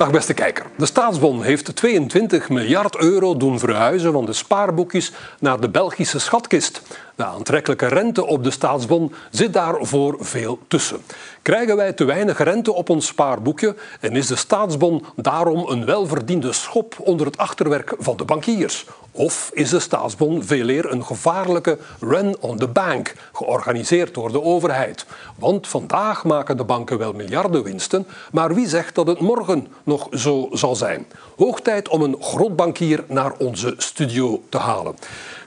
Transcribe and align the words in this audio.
Dag 0.00 0.10
beste 0.10 0.34
kijker. 0.34 0.66
De 0.76 0.86
staatsbon 0.86 1.42
heeft 1.42 1.76
22 1.76 2.48
miljard 2.48 2.96
euro 2.96 3.36
doen 3.36 3.58
verhuizen 3.58 4.12
van 4.12 4.24
de 4.24 4.32
spaarboekjes 4.32 5.12
naar 5.40 5.60
de 5.60 5.68
Belgische 5.68 6.18
schatkist. 6.18 6.82
De 7.14 7.24
aantrekkelijke 7.24 7.86
rente 7.86 8.26
op 8.26 8.44
de 8.44 8.50
staatsbon 8.50 9.12
zit 9.30 9.52
daarvoor 9.52 10.16
veel 10.20 10.58
tussen. 10.68 11.00
Krijgen 11.42 11.76
wij 11.76 11.92
te 11.92 12.04
weinig 12.04 12.38
rente 12.38 12.72
op 12.72 12.88
ons 12.90 13.06
spaarboekje 13.06 13.76
en 14.00 14.16
is 14.16 14.26
de 14.26 14.36
staatsbon 14.36 15.04
daarom 15.16 15.68
een 15.68 15.84
welverdiende 15.84 16.52
schop 16.52 16.94
onder 16.98 17.26
het 17.26 17.36
achterwerk 17.36 17.94
van 17.98 18.16
de 18.16 18.24
bankiers? 18.24 18.86
Of 19.12 19.50
is 19.52 19.70
de 19.70 19.80
staatsbon 19.80 20.44
veel 20.44 20.68
eer 20.68 20.92
een 20.92 21.04
gevaarlijke 21.04 21.78
run 22.00 22.36
on 22.40 22.58
the 22.58 22.68
bank, 22.68 23.14
georganiseerd 23.32 24.14
door 24.14 24.32
de 24.32 24.42
overheid? 24.42 25.06
Want 25.38 25.68
vandaag 25.68 26.24
maken 26.24 26.56
de 26.56 26.64
banken 26.64 26.98
wel 26.98 27.12
miljarden 27.12 27.62
winsten, 27.62 28.06
maar 28.32 28.54
wie 28.54 28.68
zegt 28.68 28.94
dat 28.94 29.06
het 29.06 29.20
morgen 29.20 29.66
nog 29.84 30.06
zo 30.10 30.48
zal 30.52 30.76
zijn? 30.76 31.06
Hoog 31.36 31.60
tijd 31.60 31.88
om 31.88 32.02
een 32.02 32.16
grootbankier 32.20 33.04
naar 33.08 33.32
onze 33.38 33.74
studio 33.76 34.42
te 34.48 34.58
halen. 34.58 34.94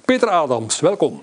Peter 0.06 0.30
Adams, 0.30 0.80
welkom. 0.80 1.22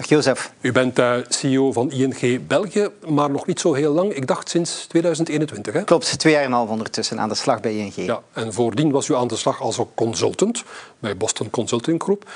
Dag 0.00 0.08
Jozef. 0.08 0.52
U 0.60 0.72
bent 0.72 0.98
uh, 0.98 1.14
CEO 1.28 1.72
van 1.72 1.90
ING 1.90 2.46
België, 2.46 2.88
maar 3.08 3.30
nog 3.30 3.46
niet 3.46 3.60
zo 3.60 3.74
heel 3.74 3.92
lang. 3.92 4.12
Ik 4.12 4.26
dacht 4.26 4.48
sinds 4.48 4.86
2021. 4.86 5.74
Hè? 5.74 5.84
Klopt, 5.84 6.18
twee 6.18 6.32
jaar 6.32 6.42
en 6.42 6.48
een 6.48 6.54
half 6.54 6.68
ondertussen 6.68 7.20
aan 7.20 7.28
de 7.28 7.34
slag 7.34 7.60
bij 7.60 7.76
ING. 7.76 7.94
Ja, 7.94 8.22
en 8.32 8.52
voordien 8.52 8.90
was 8.90 9.08
u 9.08 9.14
aan 9.14 9.28
de 9.28 9.36
slag 9.36 9.60
als 9.60 9.80
consultant 9.94 10.64
bij 10.98 11.16
Boston 11.16 11.50
Consulting 11.50 12.02
Group. 12.02 12.30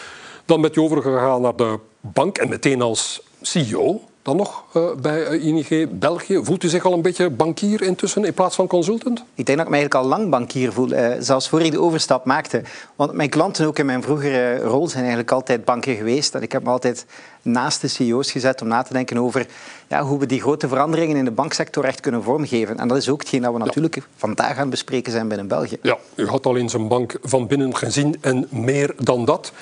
Dan 0.44 0.60
bent 0.60 0.76
u 0.76 0.80
overgegaan 0.80 1.40
naar 1.40 1.56
de 1.56 1.78
bank 2.00 2.38
en 2.38 2.48
meteen 2.48 2.82
als 2.82 3.22
CEO 3.40 4.00
dan 4.24 4.36
nog 4.36 4.64
uh, 4.76 4.82
bij 5.00 5.26
eh, 5.26 5.46
ING 5.46 5.98
België? 5.98 6.40
Voelt 6.42 6.62
u 6.62 6.68
zich 6.68 6.84
al 6.84 6.92
een 6.92 7.02
beetje 7.02 7.30
bankier 7.30 7.82
intussen 7.82 8.24
in 8.24 8.34
plaats 8.34 8.56
van 8.56 8.66
consultant? 8.66 9.24
Ik 9.34 9.46
denk 9.46 9.58
dat 9.58 9.66
ik 9.66 9.72
me 9.72 9.78
eigenlijk 9.78 9.94
al 9.94 10.18
lang 10.18 10.30
bankier 10.30 10.72
voel, 10.72 10.92
uh, 10.92 11.08
zelfs 11.18 11.48
voor 11.48 11.60
ik 11.60 11.70
de 11.70 11.80
overstap 11.80 12.24
maakte. 12.24 12.62
Want 12.96 13.12
mijn 13.12 13.28
klanten 13.28 13.66
ook 13.66 13.78
in 13.78 13.86
mijn 13.86 14.02
vroegere 14.02 14.58
rol 14.58 14.88
zijn 14.88 15.00
eigenlijk 15.00 15.32
altijd 15.32 15.64
banken 15.64 15.96
geweest. 15.96 16.34
En 16.34 16.42
ik 16.42 16.52
heb 16.52 16.62
me 16.62 16.70
altijd 16.70 17.06
naast 17.42 17.80
de 17.80 17.88
CEO's 17.88 18.30
gezet 18.30 18.62
om 18.62 18.68
na 18.68 18.82
te 18.82 18.92
denken 18.92 19.18
over 19.18 19.46
ja, 19.88 20.02
hoe 20.02 20.18
we 20.18 20.26
die 20.26 20.40
grote 20.40 20.68
veranderingen 20.68 21.16
in 21.16 21.24
de 21.24 21.30
banksector 21.30 21.84
echt 21.84 22.00
kunnen 22.00 22.22
vormgeven. 22.22 22.78
En 22.78 22.88
dat 22.88 22.96
is 22.96 23.08
ook 23.08 23.20
hetgeen 23.20 23.42
dat 23.42 23.52
we 23.52 23.58
natuurlijk 23.58 24.02
vandaag 24.16 24.52
aan 24.52 24.58
het 24.58 24.70
bespreken 24.70 25.12
zijn 25.12 25.28
binnen 25.28 25.48
België. 25.48 25.76
Ja, 25.82 25.98
u 26.14 26.26
had 26.26 26.46
al 26.46 26.54
in 26.54 26.68
zijn 26.68 26.88
bank 26.88 27.18
van 27.22 27.46
binnen 27.46 27.76
gezien 27.76 28.16
en 28.20 28.46
meer 28.50 28.94
dan 28.98 29.24
dat. 29.24 29.52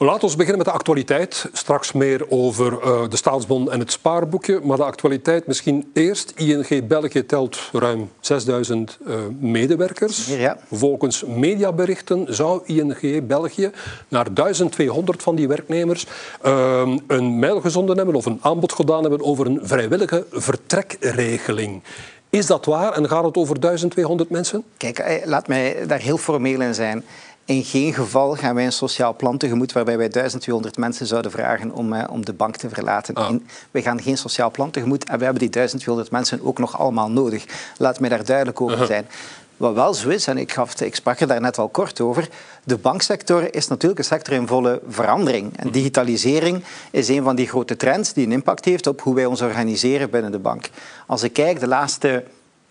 Laten 0.00 0.28
we 0.28 0.36
beginnen 0.36 0.56
met 0.56 0.66
de 0.66 0.72
actualiteit. 0.72 1.48
Straks 1.52 1.92
meer 1.92 2.30
over 2.30 2.72
uh, 2.72 3.08
de 3.08 3.16
staatsbon 3.16 3.70
en 3.70 3.78
het 3.78 3.92
spaarboekje. 3.92 4.60
Maar 4.62 4.76
de 4.76 4.84
actualiteit 4.84 5.46
misschien 5.46 5.90
eerst. 5.94 6.32
ING 6.36 6.86
België 6.88 7.26
telt 7.26 7.58
ruim 7.72 8.10
6000 8.20 8.98
uh, 9.06 9.14
medewerkers. 9.38 10.26
Ja. 10.26 10.58
Volgens 10.72 11.24
mediaberichten 11.24 12.34
zou 12.34 12.60
ING 12.64 13.26
België 13.26 13.70
naar 14.08 14.34
1200 14.34 15.22
van 15.22 15.34
die 15.34 15.48
werknemers 15.48 16.06
uh, 16.46 16.94
een 17.06 17.38
mail 17.38 17.60
gezonden 17.60 17.96
hebben 17.96 18.14
of 18.14 18.26
een 18.26 18.38
aanbod 18.42 18.72
gedaan 18.72 19.00
hebben 19.00 19.24
over 19.24 19.46
een 19.46 19.60
vrijwillige 19.62 20.26
vertrekregeling. 20.30 21.82
Is 22.30 22.46
dat 22.46 22.64
waar 22.64 22.92
en 22.92 23.08
gaat 23.08 23.24
het 23.24 23.36
over 23.36 23.60
1200 23.60 24.30
mensen? 24.30 24.64
Kijk, 24.76 24.98
eh, 24.98 25.26
laat 25.26 25.48
mij 25.48 25.86
daar 25.86 26.00
heel 26.00 26.18
formeel 26.18 26.60
in 26.60 26.74
zijn. 26.74 27.04
In 27.48 27.64
geen 27.64 27.94
geval 27.94 28.34
gaan 28.34 28.54
wij 28.54 28.64
een 28.64 28.72
sociaal 28.72 29.16
plan 29.16 29.38
tegemoet 29.38 29.72
waarbij 29.72 29.98
wij 29.98 30.08
1200 30.08 30.76
mensen 30.76 31.06
zouden 31.06 31.30
vragen 31.30 31.72
om, 31.72 31.92
uh, 31.92 32.04
om 32.10 32.24
de 32.24 32.32
bank 32.32 32.56
te 32.56 32.68
verlaten. 32.68 33.14
Ah. 33.14 33.30
In, 33.30 33.46
wij 33.70 33.82
gaan 33.82 34.02
geen 34.02 34.18
sociaal 34.18 34.50
plan 34.50 34.70
tegemoet 34.70 35.04
en 35.04 35.18
we 35.18 35.24
hebben 35.24 35.42
die 35.42 35.50
1200 35.50 36.10
mensen 36.10 36.44
ook 36.44 36.58
nog 36.58 36.78
allemaal 36.78 37.10
nodig. 37.10 37.44
Laat 37.78 38.00
mij 38.00 38.08
daar 38.08 38.24
duidelijk 38.24 38.60
over 38.60 38.86
zijn. 38.86 39.04
Uh 39.04 39.10
-huh. 39.10 39.18
Wat 39.56 39.74
wel 39.74 39.94
zo 39.94 40.08
is, 40.08 40.26
en 40.26 40.38
ik, 40.38 40.52
gaf, 40.52 40.80
ik 40.80 40.94
sprak 40.94 41.20
er 41.20 41.26
daar 41.26 41.40
net 41.40 41.58
al 41.58 41.68
kort 41.68 42.00
over, 42.00 42.28
de 42.64 42.76
banksector 42.76 43.54
is 43.54 43.68
natuurlijk 43.68 43.98
een 43.98 44.04
sector 44.04 44.34
in 44.34 44.46
volle 44.46 44.80
verandering. 44.88 45.56
En 45.56 45.70
digitalisering 45.70 46.64
is 46.90 47.08
een 47.08 47.22
van 47.22 47.36
die 47.36 47.48
grote 47.48 47.76
trends 47.76 48.12
die 48.12 48.26
een 48.26 48.32
impact 48.32 48.64
heeft 48.64 48.86
op 48.86 49.00
hoe 49.00 49.14
wij 49.14 49.26
ons 49.26 49.42
organiseren 49.42 50.10
binnen 50.10 50.32
de 50.32 50.38
bank. 50.38 50.70
Als 51.06 51.22
ik 51.22 51.32
kijk, 51.32 51.60
de 51.60 51.68
laatste 51.68 52.24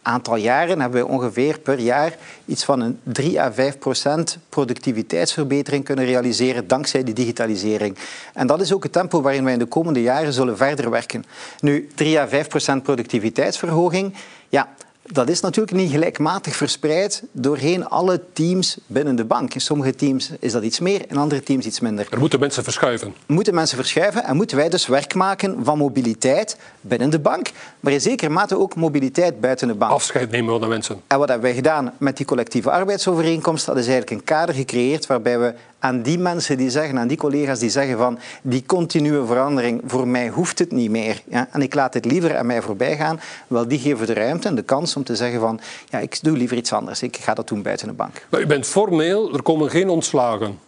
aantal 0.07 0.35
jaren 0.35 0.79
hebben 0.81 1.01
we 1.01 1.07
ongeveer 1.07 1.59
per 1.59 1.79
jaar 1.79 2.15
iets 2.45 2.63
van 2.63 2.81
een 2.81 2.99
3 3.03 3.41
à 3.41 3.51
5 3.51 3.77
procent 3.77 4.37
productiviteitsverbetering 4.49 5.83
kunnen 5.83 6.05
realiseren 6.05 6.67
dankzij 6.67 7.03
die 7.03 7.13
digitalisering. 7.13 7.97
En 8.33 8.47
dat 8.47 8.61
is 8.61 8.73
ook 8.73 8.83
het 8.83 8.91
tempo 8.91 9.21
waarin 9.21 9.43
wij 9.43 9.53
in 9.53 9.59
de 9.59 9.65
komende 9.65 10.01
jaren 10.01 10.33
zullen 10.33 10.57
verder 10.57 10.89
werken. 10.89 11.25
Nu, 11.59 11.87
3 11.95 12.19
à 12.19 12.27
5 12.27 12.47
procent 12.47 12.83
productiviteitsverhoging, 12.83 14.13
ja, 14.49 14.69
dat 15.11 15.29
is 15.29 15.41
natuurlijk 15.41 15.77
niet 15.77 15.91
gelijkmatig 15.91 16.55
verspreid 16.55 17.23
doorheen 17.31 17.87
alle 17.87 18.21
teams 18.33 18.77
binnen 18.87 19.15
de 19.15 19.25
bank. 19.25 19.53
In 19.53 19.61
sommige 19.61 19.95
teams 19.95 20.31
is 20.39 20.51
dat 20.51 20.63
iets 20.63 20.79
meer, 20.79 21.01
in 21.07 21.17
andere 21.17 21.43
teams 21.43 21.65
iets 21.65 21.79
minder. 21.79 22.07
Er 22.09 22.19
moeten 22.19 22.39
mensen 22.39 22.63
verschuiven. 22.63 23.13
Moeten 23.25 23.53
mensen 23.53 23.77
verschuiven 23.77 24.23
en 24.23 24.35
moeten 24.35 24.57
wij 24.57 24.69
dus 24.69 24.87
werk 24.87 25.13
maken 25.13 25.63
van 25.63 25.77
mobiliteit 25.77 26.57
binnen 26.81 27.09
de 27.09 27.19
bank, 27.19 27.51
maar 27.79 27.93
in 27.93 28.01
zekere 28.01 28.29
mate 28.29 28.57
ook 28.57 28.75
mobiliteit 28.75 29.39
buiten 29.39 29.67
de 29.67 29.75
bank. 29.75 29.91
Afscheid 29.91 30.31
nemen 30.31 30.51
van 30.51 30.61
de 30.61 30.67
mensen. 30.67 31.01
En 31.07 31.17
wat 31.19 31.27
hebben 31.27 31.47
wij 31.47 31.55
gedaan 31.55 31.93
met 31.97 32.17
die 32.17 32.25
collectieve 32.25 32.71
arbeidsovereenkomst? 32.71 33.65
Dat 33.65 33.77
is 33.77 33.87
eigenlijk 33.87 34.11
een 34.19 34.23
kader 34.23 34.55
gecreëerd 34.55 35.07
waarbij 35.07 35.39
we 35.39 35.53
aan 35.79 36.01
die 36.01 36.19
mensen 36.19 36.57
die 36.57 36.69
zeggen, 36.69 36.99
aan 36.99 37.07
die 37.07 37.17
collega's 37.17 37.59
die 37.59 37.69
zeggen 37.69 37.97
van 37.97 38.19
die 38.41 38.65
continue 38.65 39.25
verandering, 39.25 39.81
voor 39.85 40.07
mij 40.07 40.29
hoeft 40.29 40.59
het 40.59 40.71
niet 40.71 40.89
meer. 40.89 41.21
Ja? 41.29 41.47
En 41.51 41.61
ik 41.61 41.73
laat 41.73 41.93
het 41.93 42.05
liever 42.05 42.37
aan 42.37 42.45
mij 42.45 42.61
voorbij 42.61 42.97
gaan. 42.97 43.19
Wel, 43.47 43.67
die 43.67 43.79
geven 43.79 44.07
de 44.07 44.13
ruimte 44.13 44.47
en 44.47 44.55
de 44.55 44.63
kans 44.63 44.95
om 44.95 45.03
te 45.03 45.15
zeggen 45.15 45.39
van 45.39 45.59
ja, 45.89 45.99
ik 45.99 46.19
doe 46.21 46.37
liever 46.37 46.57
iets 46.57 46.73
anders. 46.73 47.01
Ik 47.01 47.17
ga 47.17 47.33
dat 47.33 47.47
doen 47.47 47.61
buiten 47.61 47.87
de 47.87 47.93
bank. 47.93 48.25
Maar 48.29 48.41
u 48.41 48.45
bent 48.45 48.65
formeel, 48.65 49.33
er 49.33 49.41
komen 49.41 49.69
geen 49.69 49.89
ontslagen. 49.89 50.59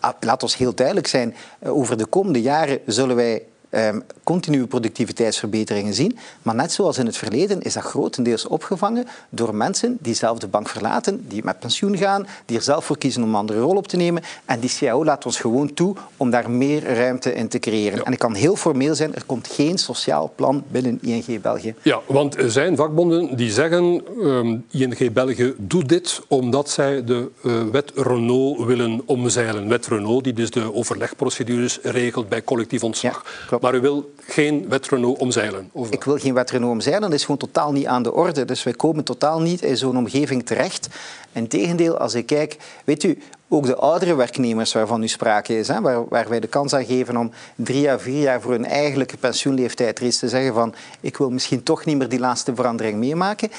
Ah, 0.00 0.12
laat 0.20 0.42
ons 0.42 0.56
heel 0.56 0.74
duidelijk 0.74 1.06
zijn. 1.06 1.34
Over 1.62 1.98
de 1.98 2.06
komende 2.06 2.42
jaren 2.42 2.78
zullen 2.86 3.16
wij 3.16 3.42
um, 3.76 4.02
continue 4.22 4.66
productiviteitsverbeteringen 4.66 5.94
zien. 5.94 6.18
Maar 6.42 6.54
net 6.54 6.72
zoals 6.72 6.98
in 6.98 7.06
het 7.06 7.16
verleden 7.16 7.62
is 7.62 7.72
dat 7.72 7.82
grotendeels 7.82 8.46
opgevangen 8.46 9.06
door 9.28 9.54
mensen 9.54 9.96
die 10.00 10.14
zelf 10.14 10.38
de 10.38 10.48
bank 10.48 10.68
verlaten, 10.68 11.24
die 11.28 11.44
met 11.44 11.58
pensioen 11.58 11.96
gaan, 11.96 12.26
die 12.46 12.56
er 12.56 12.62
zelf 12.62 12.84
voor 12.84 12.98
kiezen 12.98 13.22
om 13.22 13.28
een 13.28 13.34
andere 13.34 13.60
rol 13.60 13.76
op 13.76 13.88
te 13.88 13.96
nemen. 13.96 14.22
En 14.44 14.60
die 14.60 14.70
CAO 14.78 15.04
laat 15.04 15.26
ons 15.26 15.38
gewoon 15.38 15.74
toe 15.74 15.96
om 16.16 16.30
daar 16.30 16.50
meer 16.50 16.94
ruimte 16.94 17.34
in 17.34 17.48
te 17.48 17.58
creëren. 17.58 17.98
Ja. 17.98 18.04
En 18.04 18.12
ik 18.12 18.18
kan 18.18 18.34
heel 18.34 18.56
formeel 18.56 18.94
zijn, 18.94 19.14
er 19.14 19.24
komt 19.26 19.48
geen 19.48 19.78
sociaal 19.78 20.32
plan 20.34 20.64
binnen 20.68 20.98
ING 21.02 21.40
België. 21.40 21.74
Ja, 21.82 22.00
want 22.06 22.36
er 22.36 22.50
zijn 22.50 22.76
vakbonden 22.76 23.36
die 23.36 23.50
zeggen 23.50 24.02
um, 24.20 24.64
ING 24.70 25.12
België 25.12 25.54
doet 25.58 25.88
dit 25.88 26.20
omdat 26.28 26.70
zij 26.70 27.04
de 27.04 27.30
uh, 27.42 27.62
wet 27.72 27.92
Renault 27.94 28.64
willen 28.64 29.02
omzeilen. 29.04 29.68
Wet 29.68 29.86
Renault 29.86 30.24
die 30.24 30.32
dus 30.32 30.50
de 30.50 30.74
overlegprocedures 30.74 31.78
regelt 31.82 32.28
bij 32.28 32.44
collectief 32.44 32.82
ontslag. 32.82 33.24
Ja, 33.50 33.58
maar 33.64 33.74
u 33.74 33.80
wil 33.80 34.12
geen 34.26 34.68
wet 34.68 34.92
omzeilen? 34.92 35.68
Of... 35.72 35.90
Ik 35.90 36.04
wil 36.04 36.18
geen 36.18 36.34
wet 36.34 36.50
Renault 36.50 36.72
omzeilen. 36.72 37.02
Dat 37.02 37.12
is 37.18 37.22
gewoon 37.22 37.36
totaal 37.36 37.72
niet 37.72 37.86
aan 37.86 38.02
de 38.02 38.12
orde. 38.12 38.44
Dus 38.44 38.62
wij 38.62 38.72
komen 38.72 39.04
totaal 39.04 39.40
niet 39.40 39.62
in 39.62 39.76
zo'n 39.76 39.96
omgeving 39.96 40.46
terecht. 40.46 40.88
Integendeel, 41.32 41.98
als 41.98 42.14
ik 42.14 42.26
kijk... 42.26 42.56
Weet 42.84 43.02
u, 43.02 43.18
ook 43.48 43.66
de 43.66 43.76
oudere 43.76 44.14
werknemers 44.14 44.72
waarvan 44.72 45.02
u 45.02 45.08
sprake 45.08 45.58
is, 45.58 45.68
hè, 45.68 45.80
waar, 45.80 46.08
waar, 46.08 46.28
wij 46.28 46.40
de 46.40 46.46
kans 46.46 46.74
aan 46.74 46.84
geven 46.84 47.16
om 47.16 47.30
drie 47.54 47.90
à 47.90 47.98
vier 47.98 48.20
jaar 48.20 48.40
voor 48.40 48.52
hun 48.52 48.66
eigenlijke 48.66 49.16
pensioenleeftijd 49.16 49.98
reeds 49.98 50.18
te 50.18 50.28
zeggen 50.28 50.54
van 50.54 50.74
ik 51.00 51.16
wil 51.16 51.30
misschien 51.30 51.62
toch 51.62 51.84
niet 51.84 51.96
meer 51.96 52.08
die 52.08 52.18
laatste 52.18 52.54
verandering 52.54 52.98
meemaken. 52.98 53.50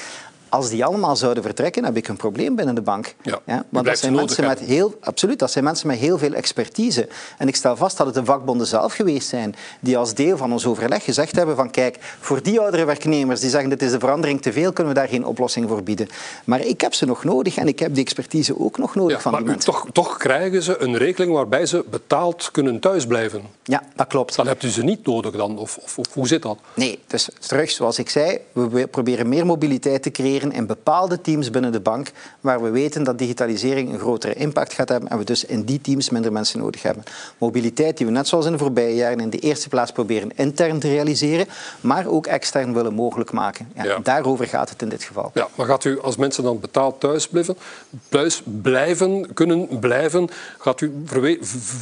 Als 0.48 0.68
die 0.70 0.84
allemaal 0.84 1.16
zouden 1.16 1.42
vertrekken, 1.42 1.84
heb 1.84 1.96
ik 1.96 2.08
een 2.08 2.16
probleem 2.16 2.54
binnen 2.54 2.74
de 2.74 2.80
bank. 2.80 3.14
Ja, 3.22 3.38
ja 3.46 3.64
want 3.68 3.86
dat 3.86 3.98
zijn 3.98 4.14
mensen 4.14 4.46
met 4.46 4.58
heel, 4.58 4.94
absoluut, 5.00 5.38
dat 5.38 5.50
zijn 5.50 5.64
mensen 5.64 5.86
met 5.86 5.98
heel 5.98 6.18
veel 6.18 6.32
expertise. 6.32 7.08
En 7.38 7.48
ik 7.48 7.56
stel 7.56 7.76
vast 7.76 7.96
dat 7.96 8.06
het 8.06 8.14
de 8.14 8.24
vakbonden 8.24 8.66
zelf 8.66 8.92
geweest 8.92 9.28
zijn 9.28 9.54
die 9.80 9.98
als 9.98 10.14
deel 10.14 10.36
van 10.36 10.52
ons 10.52 10.66
overleg 10.66 11.04
gezegd 11.04 11.36
hebben 11.36 11.56
van 11.56 11.70
kijk, 11.70 11.98
voor 12.20 12.42
die 12.42 12.60
oudere 12.60 12.84
werknemers 12.84 13.40
die 13.40 13.50
zeggen 13.50 13.70
dit 13.70 13.82
is 13.82 13.90
de 13.90 13.98
verandering 13.98 14.42
te 14.42 14.52
veel, 14.52 14.72
kunnen 14.72 14.94
we 14.94 14.98
daar 14.98 15.08
geen 15.08 15.24
oplossing 15.24 15.68
voor 15.68 15.82
bieden. 15.82 16.08
Maar 16.44 16.60
ik 16.60 16.80
heb 16.80 16.94
ze 16.94 17.06
nog 17.06 17.24
nodig 17.24 17.56
en 17.56 17.68
ik 17.68 17.78
heb 17.78 17.94
die 17.94 18.02
expertise 18.02 18.60
ook 18.60 18.78
nog 18.78 18.94
nodig 18.94 19.16
ja, 19.16 19.22
van 19.22 19.32
maar 19.32 19.40
die 19.40 19.50
mensen. 19.50 19.72
Toch, 19.72 19.86
toch 19.92 20.16
krijgen 20.16 20.62
ze 20.62 20.78
een 20.78 20.96
regeling 20.96 21.32
waarbij 21.32 21.66
ze 21.66 21.84
betaald 21.90 22.50
kunnen 22.50 22.80
thuisblijven. 22.80 23.42
Ja, 23.62 23.82
dat 23.94 24.06
klopt. 24.06 24.36
Dan 24.36 24.46
hebt 24.46 24.62
u 24.62 24.68
ze 24.68 24.84
niet 24.84 25.06
nodig 25.06 25.32
dan, 25.36 25.58
of, 25.58 25.76
of, 25.76 25.98
of 25.98 26.06
hoe 26.12 26.26
zit 26.26 26.42
dat? 26.42 26.58
Nee, 26.74 26.98
dus 27.06 27.28
terug 27.38 27.70
zoals 27.70 27.98
ik 27.98 28.10
zei, 28.10 28.38
we 28.52 28.86
proberen 28.86 29.28
meer 29.28 29.46
mobiliteit 29.46 30.02
te 30.02 30.10
creëren 30.10 30.35
in 30.42 30.66
bepaalde 30.66 31.20
teams 31.20 31.50
binnen 31.50 31.72
de 31.72 31.80
bank 31.80 32.10
waar 32.40 32.62
we 32.62 32.70
weten 32.70 33.04
dat 33.04 33.18
digitalisering 33.18 33.92
een 33.92 33.98
grotere 33.98 34.34
impact 34.34 34.72
gaat 34.72 34.88
hebben 34.88 35.10
en 35.10 35.18
we 35.18 35.24
dus 35.24 35.44
in 35.44 35.64
die 35.64 35.80
teams 35.80 36.10
minder 36.10 36.32
mensen 36.32 36.58
nodig 36.60 36.82
hebben. 36.82 37.04
Mobiliteit 37.38 37.96
die 37.96 38.06
we 38.06 38.12
net 38.12 38.28
zoals 38.28 38.46
in 38.46 38.52
de 38.52 38.58
voorbije 38.58 38.94
jaren 38.94 39.20
in 39.20 39.30
de 39.30 39.38
eerste 39.38 39.68
plaats 39.68 39.92
proberen 39.92 40.30
intern 40.36 40.78
te 40.78 40.88
realiseren, 40.88 41.46
maar 41.80 42.06
ook 42.06 42.26
extern 42.26 42.74
willen 42.74 42.94
mogelijk 42.94 43.32
maken. 43.32 43.68
Ja, 43.74 43.84
Ja. 43.84 43.98
Daarover 44.02 44.46
gaat 44.46 44.70
het 44.70 44.82
in 44.82 44.88
dit 44.88 45.02
geval. 45.02 45.30
Ja, 45.34 45.48
maar 45.54 45.66
gaat 45.66 45.84
u 45.84 46.00
als 46.00 46.16
mensen 46.16 46.42
dan 46.42 46.60
betaald 46.60 47.00
thuis 47.00 47.28
blijven, 47.28 47.56
thuis 48.08 48.42
blijven 48.44 49.34
kunnen 49.34 49.78
blijven, 49.78 50.28
gaat 50.58 50.80
u, 50.80 50.92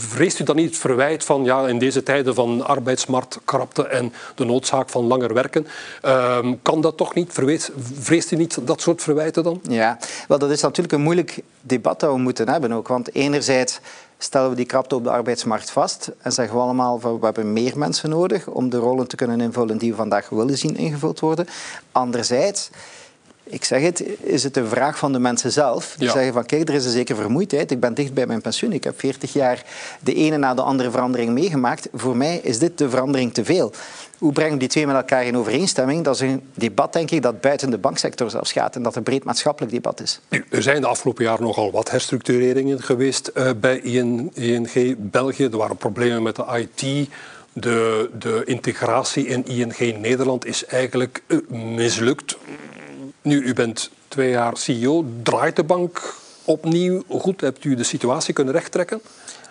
vreest 0.08 0.40
u 0.40 0.44
dan 0.44 0.56
niet 0.56 0.68
het 0.68 0.78
verwijt 0.78 1.24
van 1.24 1.44
ja, 1.44 1.66
in 1.68 1.78
deze 1.78 2.02
tijden 2.02 2.34
van 2.34 2.66
arbeidsmarktkrapte 2.66 3.86
en 3.86 4.12
de 4.34 4.44
noodzaak 4.44 4.88
van 4.88 5.04
langer 5.04 5.34
werken, 5.34 5.66
ehm, 6.02 6.54
kan 6.62 6.80
dat 6.80 6.96
toch 6.96 7.14
niet? 7.14 7.32
Vreest 7.98 8.30
u 8.30 8.36
niet 8.36 8.43
niet 8.44 8.66
dat 8.66 8.80
soort 8.80 9.02
verwijten 9.02 9.42
dan? 9.42 9.60
Ja, 9.68 9.98
wel, 10.28 10.38
dat 10.38 10.50
is 10.50 10.60
natuurlijk 10.60 10.94
een 10.94 11.02
moeilijk 11.02 11.42
debat 11.60 12.00
dat 12.00 12.12
we 12.12 12.18
moeten 12.18 12.48
hebben 12.48 12.72
ook. 12.72 12.88
Want 12.88 13.14
enerzijds 13.14 13.80
stellen 14.18 14.50
we 14.50 14.56
die 14.56 14.64
krapte 14.64 14.94
op 14.94 15.04
de 15.04 15.10
arbeidsmarkt 15.10 15.70
vast 15.70 16.10
en 16.18 16.32
zeggen 16.32 16.56
we 16.56 16.62
allemaal 16.62 17.00
van 17.00 17.18
we 17.18 17.24
hebben 17.24 17.52
meer 17.52 17.78
mensen 17.78 18.10
nodig 18.10 18.46
om 18.46 18.70
de 18.70 18.76
rollen 18.76 19.08
te 19.08 19.16
kunnen 19.16 19.40
invullen 19.40 19.78
die 19.78 19.90
we 19.90 19.96
vandaag 19.96 20.28
willen 20.28 20.58
zien 20.58 20.76
ingevuld 20.76 21.20
worden. 21.20 21.46
Anderzijds 21.92 22.70
ik 23.46 23.64
zeg 23.64 23.82
het, 23.82 24.04
is 24.20 24.42
het 24.42 24.56
een 24.56 24.66
vraag 24.66 24.98
van 24.98 25.12
de 25.12 25.18
mensen 25.18 25.52
zelf. 25.52 25.94
Die 25.98 26.10
zeggen 26.10 26.32
van 26.32 26.46
kijk, 26.46 26.68
er 26.68 26.74
is 26.74 26.84
een 26.84 26.90
zekere 26.90 27.20
vermoeidheid. 27.20 27.70
Ik 27.70 27.80
ben 27.80 27.94
dicht 27.94 28.14
bij 28.14 28.26
mijn 28.26 28.40
pensioen. 28.40 28.72
Ik 28.72 28.84
heb 28.84 28.98
40 28.98 29.32
jaar 29.32 29.64
de 30.00 30.14
ene 30.14 30.36
na 30.36 30.54
de 30.54 30.62
andere 30.62 30.90
verandering 30.90 31.32
meegemaakt. 31.32 31.88
Voor 31.92 32.16
mij 32.16 32.40
is 32.42 32.58
dit 32.58 32.78
de 32.78 32.90
verandering 32.90 33.34
te 33.34 33.44
veel. 33.44 33.72
Hoe 34.18 34.32
brengen 34.32 34.52
we 34.52 34.58
die 34.58 34.68
twee 34.68 34.86
met 34.86 34.96
elkaar 34.96 35.24
in 35.24 35.36
overeenstemming? 35.36 36.04
Dat 36.04 36.14
is 36.14 36.20
een 36.20 36.42
debat, 36.54 36.92
denk 36.92 37.10
ik, 37.10 37.22
dat 37.22 37.40
buiten 37.40 37.70
de 37.70 37.78
banksector 37.78 38.30
zelfs 38.30 38.52
gaat 38.52 38.76
en 38.76 38.82
dat 38.82 38.96
een 38.96 39.02
breed 39.02 39.24
maatschappelijk 39.24 39.72
debat 39.72 40.00
is. 40.00 40.20
er 40.50 40.62
zijn 40.62 40.80
de 40.80 40.86
afgelopen 40.86 41.24
jaren 41.24 41.44
nogal 41.44 41.70
wat 41.70 41.90
herstructureringen 41.90 42.82
geweest 42.82 43.30
uh, 43.34 43.50
bij 43.60 43.80
ING 44.34 44.96
België. 44.98 45.44
Er 45.44 45.56
waren 45.56 45.76
problemen 45.76 46.22
met 46.22 46.36
de 46.36 46.68
IT. 46.74 47.08
De, 47.52 48.10
de 48.18 48.42
integratie 48.44 49.26
in 49.26 49.46
ING 49.46 49.98
Nederland 50.00 50.46
is 50.46 50.66
eigenlijk 50.66 51.22
uh, 51.26 51.38
mislukt. 51.48 52.36
Nu, 53.22 53.42
u 53.42 53.52
bent 53.52 53.90
twee 54.08 54.30
jaar 54.30 54.56
CEO. 54.56 55.04
Draait 55.22 55.56
de 55.56 55.64
bank 55.64 56.14
opnieuw 56.44 57.02
goed? 57.08 57.40
Hebt 57.40 57.64
u 57.64 57.74
de 57.74 57.84
situatie 57.84 58.34
kunnen 58.34 58.54
rechttrekken? 58.54 59.00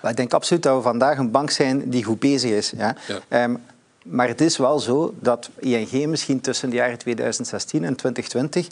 Ik 0.09 0.15
denk 0.15 0.33
absoluut 0.33 0.63
dat 0.63 0.75
we 0.75 0.81
vandaag 0.81 1.17
een 1.17 1.31
bank 1.31 1.49
zijn 1.49 1.89
die 1.89 2.03
goed 2.03 2.19
bezig 2.19 2.51
is. 2.51 2.73
Ja. 2.77 2.95
Ehm, 3.27 3.55
maar 4.03 4.27
het 4.27 4.41
is 4.41 4.57
wel 4.57 4.79
zo 4.79 5.13
dat 5.19 5.49
ING 5.59 6.05
misschien 6.07 6.41
tussen 6.41 6.69
de 6.69 6.75
jaren 6.75 6.97
2016 6.97 7.83
en 7.83 7.95
2020 7.95 8.67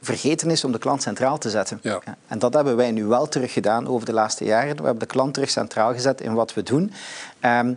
vergeten 0.00 0.50
is 0.50 0.64
om 0.64 0.72
de 0.72 0.78
klant 0.78 1.02
centraal 1.02 1.38
te 1.38 1.50
zetten. 1.50 1.78
Ja. 1.82 2.00
En 2.26 2.38
dat 2.38 2.54
hebben 2.54 2.76
wij 2.76 2.90
nu 2.90 3.04
wel 3.04 3.28
terug 3.28 3.52
gedaan 3.52 3.88
over 3.88 4.06
de 4.06 4.12
laatste 4.12 4.44
jaren. 4.44 4.76
We 4.76 4.82
hebben 4.82 4.98
de 4.98 5.06
klant 5.06 5.34
terug 5.34 5.50
centraal 5.50 5.92
gezet 5.92 6.20
in 6.20 6.34
wat 6.34 6.54
we 6.54 6.62
doen. 6.62 6.92
Um, 7.44 7.76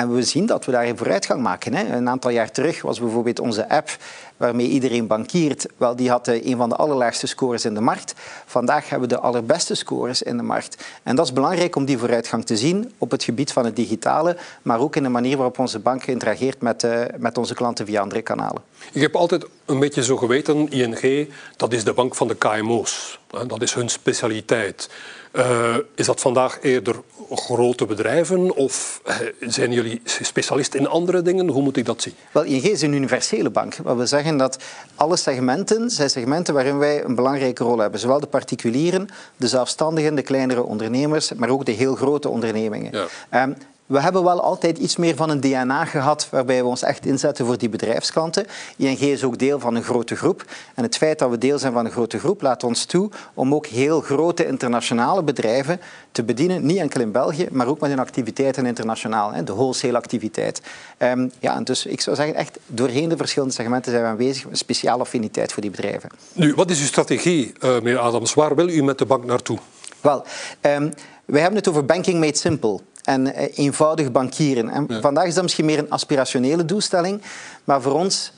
en 0.00 0.14
we 0.14 0.22
zien 0.22 0.46
dat 0.46 0.64
we 0.64 0.72
daarin 0.72 0.96
vooruitgang 0.96 1.42
maken. 1.42 1.74
Hè. 1.74 1.96
Een 1.96 2.08
aantal 2.08 2.30
jaar 2.30 2.50
terug 2.50 2.82
was 2.82 3.00
bijvoorbeeld 3.00 3.40
onze 3.40 3.68
app 3.68 3.96
waarmee 4.36 4.68
iedereen 4.68 5.06
bankiert. 5.06 5.66
Wel, 5.76 5.96
die 5.96 6.10
had 6.10 6.28
eh, 6.28 6.46
een 6.46 6.56
van 6.56 6.68
de 6.68 6.76
allerlaagste 6.76 7.26
scores 7.26 7.64
in 7.64 7.74
de 7.74 7.80
markt. 7.80 8.14
Vandaag 8.46 8.88
hebben 8.88 9.08
we 9.08 9.14
de 9.14 9.20
allerbeste 9.20 9.74
scores 9.74 10.22
in 10.22 10.36
de 10.36 10.42
markt. 10.42 10.84
En 11.02 11.16
dat 11.16 11.26
is 11.26 11.32
belangrijk 11.32 11.76
om 11.76 11.84
die 11.84 11.98
vooruitgang 11.98 12.44
te 12.44 12.56
zien 12.56 12.92
op 12.98 13.10
het 13.10 13.24
gebied 13.24 13.52
van 13.52 13.64
het 13.64 13.76
digitale, 13.76 14.36
maar 14.62 14.80
ook 14.80 14.96
in 14.96 15.02
de 15.02 15.08
manier 15.08 15.36
waarop 15.36 15.58
onze 15.58 15.78
bank 15.78 16.04
interageert 16.04 16.60
met, 16.60 16.82
uh, 16.82 17.04
met 17.18 17.38
onze 17.38 17.54
klanten 17.54 17.86
via 17.86 18.00
andere 18.00 18.22
kanalen. 18.22 18.62
Ik 18.92 19.00
heb 19.00 19.16
altijd 19.16 19.46
een 19.64 19.78
beetje 19.78 20.04
zo 20.04 20.16
geweten, 20.16 20.70
ING, 20.70 21.28
dat 21.56 21.72
is 21.72 21.84
de 21.84 21.92
bank 21.92 22.14
van 22.14 22.28
de 22.28 22.36
KMO's. 22.36 23.20
Dat 23.46 23.62
is 23.62 23.74
hun 23.74 23.88
specialiteit. 23.88 24.88
Uh, 25.32 25.76
is 25.94 26.06
dat 26.06 26.20
vandaag 26.20 26.58
eerder 26.62 26.96
grote 27.30 27.86
bedrijven 27.86 28.56
of 28.56 29.00
eh, 29.04 29.16
zijn 29.40 29.72
jullie 29.72 30.02
specialist 30.04 30.74
in 30.74 30.88
andere 30.88 31.22
dingen? 31.22 31.48
Hoe 31.48 31.62
moet 31.62 31.76
ik 31.76 31.84
dat 31.84 32.02
zien? 32.02 32.14
Wel, 32.32 32.44
ING 32.44 32.62
is 32.62 32.82
een 32.82 32.92
universele 32.92 33.50
bank. 33.50 33.76
Wat 33.76 33.96
we 33.96 34.06
zeggen 34.06 34.36
dat 34.36 34.58
alle 34.94 35.16
segmenten 35.16 35.90
zijn 35.90 36.10
segmenten 36.10 36.54
waarin 36.54 36.78
wij 36.78 37.04
een 37.04 37.14
belangrijke 37.14 37.64
rol 37.64 37.78
hebben. 37.78 38.00
Zowel 38.00 38.20
de 38.20 38.26
particulieren, 38.26 39.08
de 39.36 39.48
zelfstandigen, 39.48 40.14
de 40.14 40.22
kleinere 40.22 40.62
ondernemers, 40.62 41.32
maar 41.32 41.48
ook 41.48 41.64
de 41.64 41.72
heel 41.72 41.94
grote 41.94 42.28
ondernemingen. 42.28 43.08
Ja. 43.30 43.42
Um, 43.42 43.56
we 43.90 44.00
hebben 44.00 44.24
wel 44.24 44.40
altijd 44.40 44.78
iets 44.78 44.96
meer 44.96 45.16
van 45.16 45.30
een 45.30 45.40
DNA 45.40 45.84
gehad 45.84 46.28
waarbij 46.30 46.62
we 46.62 46.68
ons 46.68 46.82
echt 46.82 47.06
inzetten 47.06 47.46
voor 47.46 47.58
die 47.58 47.68
bedrijfsklanten. 47.68 48.46
ING 48.76 48.98
is 48.98 49.24
ook 49.24 49.38
deel 49.38 49.58
van 49.58 49.74
een 49.74 49.82
grote 49.82 50.16
groep. 50.16 50.44
En 50.74 50.82
het 50.82 50.96
feit 50.96 51.18
dat 51.18 51.30
we 51.30 51.38
deel 51.38 51.58
zijn 51.58 51.72
van 51.72 51.84
een 51.84 51.90
grote 51.90 52.18
groep 52.18 52.42
laat 52.42 52.64
ons 52.64 52.84
toe 52.84 53.10
om 53.34 53.54
ook 53.54 53.66
heel 53.66 54.00
grote 54.00 54.46
internationale 54.46 55.22
bedrijven 55.22 55.80
te 56.12 56.22
bedienen. 56.22 56.66
Niet 56.66 56.78
enkel 56.78 57.00
in 57.00 57.12
België, 57.12 57.48
maar 57.50 57.66
ook 57.66 57.80
met 57.80 57.90
hun 57.90 57.98
activiteiten 57.98 58.66
internationaal. 58.66 59.44
De 59.44 59.54
wholesale 59.54 59.96
activiteit. 59.96 60.62
Um, 60.98 61.32
ja, 61.38 61.60
dus 61.60 61.86
ik 61.86 62.00
zou 62.00 62.16
zeggen, 62.16 62.34
echt 62.34 62.58
doorheen 62.66 63.08
de 63.08 63.16
verschillende 63.16 63.54
segmenten 63.54 63.90
zijn 63.92 64.04
we 64.04 64.08
aanwezig. 64.08 64.44
Een 64.44 64.56
speciale 64.56 65.00
affiniteit 65.00 65.52
voor 65.52 65.62
die 65.62 65.70
bedrijven. 65.70 66.10
Nu, 66.32 66.54
wat 66.54 66.70
is 66.70 66.80
uw 66.80 66.86
strategie, 66.86 67.52
uh, 67.60 67.74
meneer 67.74 67.98
Adams? 67.98 68.34
Waar 68.34 68.54
wil 68.54 68.68
u 68.68 68.82
met 68.82 68.98
de 68.98 69.06
bank 69.06 69.24
naartoe? 69.24 69.58
Wel, 70.00 70.24
um, 70.60 70.92
wij 71.24 71.40
hebben 71.40 71.58
het 71.58 71.68
over 71.68 71.84
banking 71.84 72.20
made 72.20 72.36
simple 72.36 72.80
en 73.04 73.34
eh, 73.34 73.58
eenvoudig 73.58 74.12
bankieren. 74.12 74.68
En 74.68 75.00
Vandaag 75.00 75.26
is 75.26 75.34
dat 75.34 75.42
misschien 75.42 75.64
meer 75.64 75.78
een 75.78 75.90
aspirationele 75.90 76.64
doelstelling, 76.64 77.22
maar 77.64 77.82
voor 77.82 77.92
ons 77.92 78.32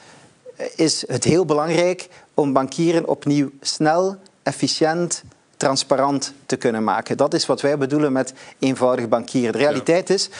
eh, 0.56 0.66
is 0.76 1.04
het 1.06 1.24
heel 1.24 1.44
belangrijk 1.44 2.08
om 2.34 2.52
bankieren 2.52 3.08
opnieuw 3.08 3.50
snel, 3.60 4.16
efficiënt, 4.42 5.22
transparant 5.56 6.32
te 6.46 6.56
kunnen 6.56 6.84
maken. 6.84 7.16
Dat 7.16 7.34
is 7.34 7.46
wat 7.46 7.60
wij 7.60 7.78
bedoelen 7.78 8.12
met 8.12 8.32
eenvoudig 8.58 9.08
bankieren. 9.08 9.52
De 9.52 9.58
realiteit 9.58 10.10
is, 10.10 10.30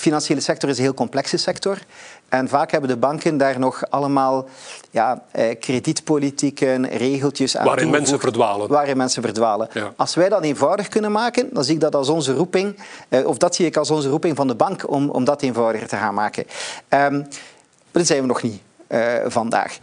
financiële 0.00 0.40
sector 0.40 0.68
is 0.68 0.76
een 0.76 0.82
heel 0.82 0.94
complexe 0.94 1.36
sector. 1.36 1.78
En 2.28 2.48
vaak 2.48 2.70
hebben 2.70 2.90
de 2.90 2.96
banken 2.96 3.36
daar 3.36 3.58
nog 3.58 3.90
allemaal 3.90 4.48
ja, 4.90 5.22
eh, 5.30 5.58
kredietpolitieken, 5.60 6.88
regeltjes 6.88 7.56
aan 7.56 7.64
Waarin 7.64 7.90
mensen 7.90 8.20
verdwalen. 8.20 8.68
Waarin 8.68 8.96
mensen 8.96 9.22
verdwalen. 9.22 9.68
Als 9.96 10.14
wij 10.14 10.28
dat 10.28 10.42
eenvoudig 10.42 10.88
kunnen 10.88 11.12
maken, 11.12 11.48
dan 11.52 11.64
zie 11.64 11.74
ik 11.74 11.80
dat 11.80 11.94
als 11.94 12.08
onze 12.08 12.34
roeping, 12.34 12.78
eh, 13.08 13.26
of 13.26 13.36
dat 13.36 13.54
zie 13.54 13.66
ik 13.66 13.76
als 13.76 13.90
onze 13.90 14.08
roeping 14.08 14.36
van 14.36 14.46
de 14.46 14.54
bank 14.54 14.90
om, 14.90 15.10
om 15.10 15.24
dat 15.24 15.42
eenvoudiger 15.42 15.88
te 15.88 15.96
gaan 15.96 16.14
maken. 16.14 16.44
Um, 16.88 17.26
maar 17.92 18.02
dat 18.02 18.06
zijn 18.06 18.20
we 18.20 18.26
nog 18.26 18.42
niet 18.42 18.60
uh, 18.88 19.14
vandaag. 19.26 19.78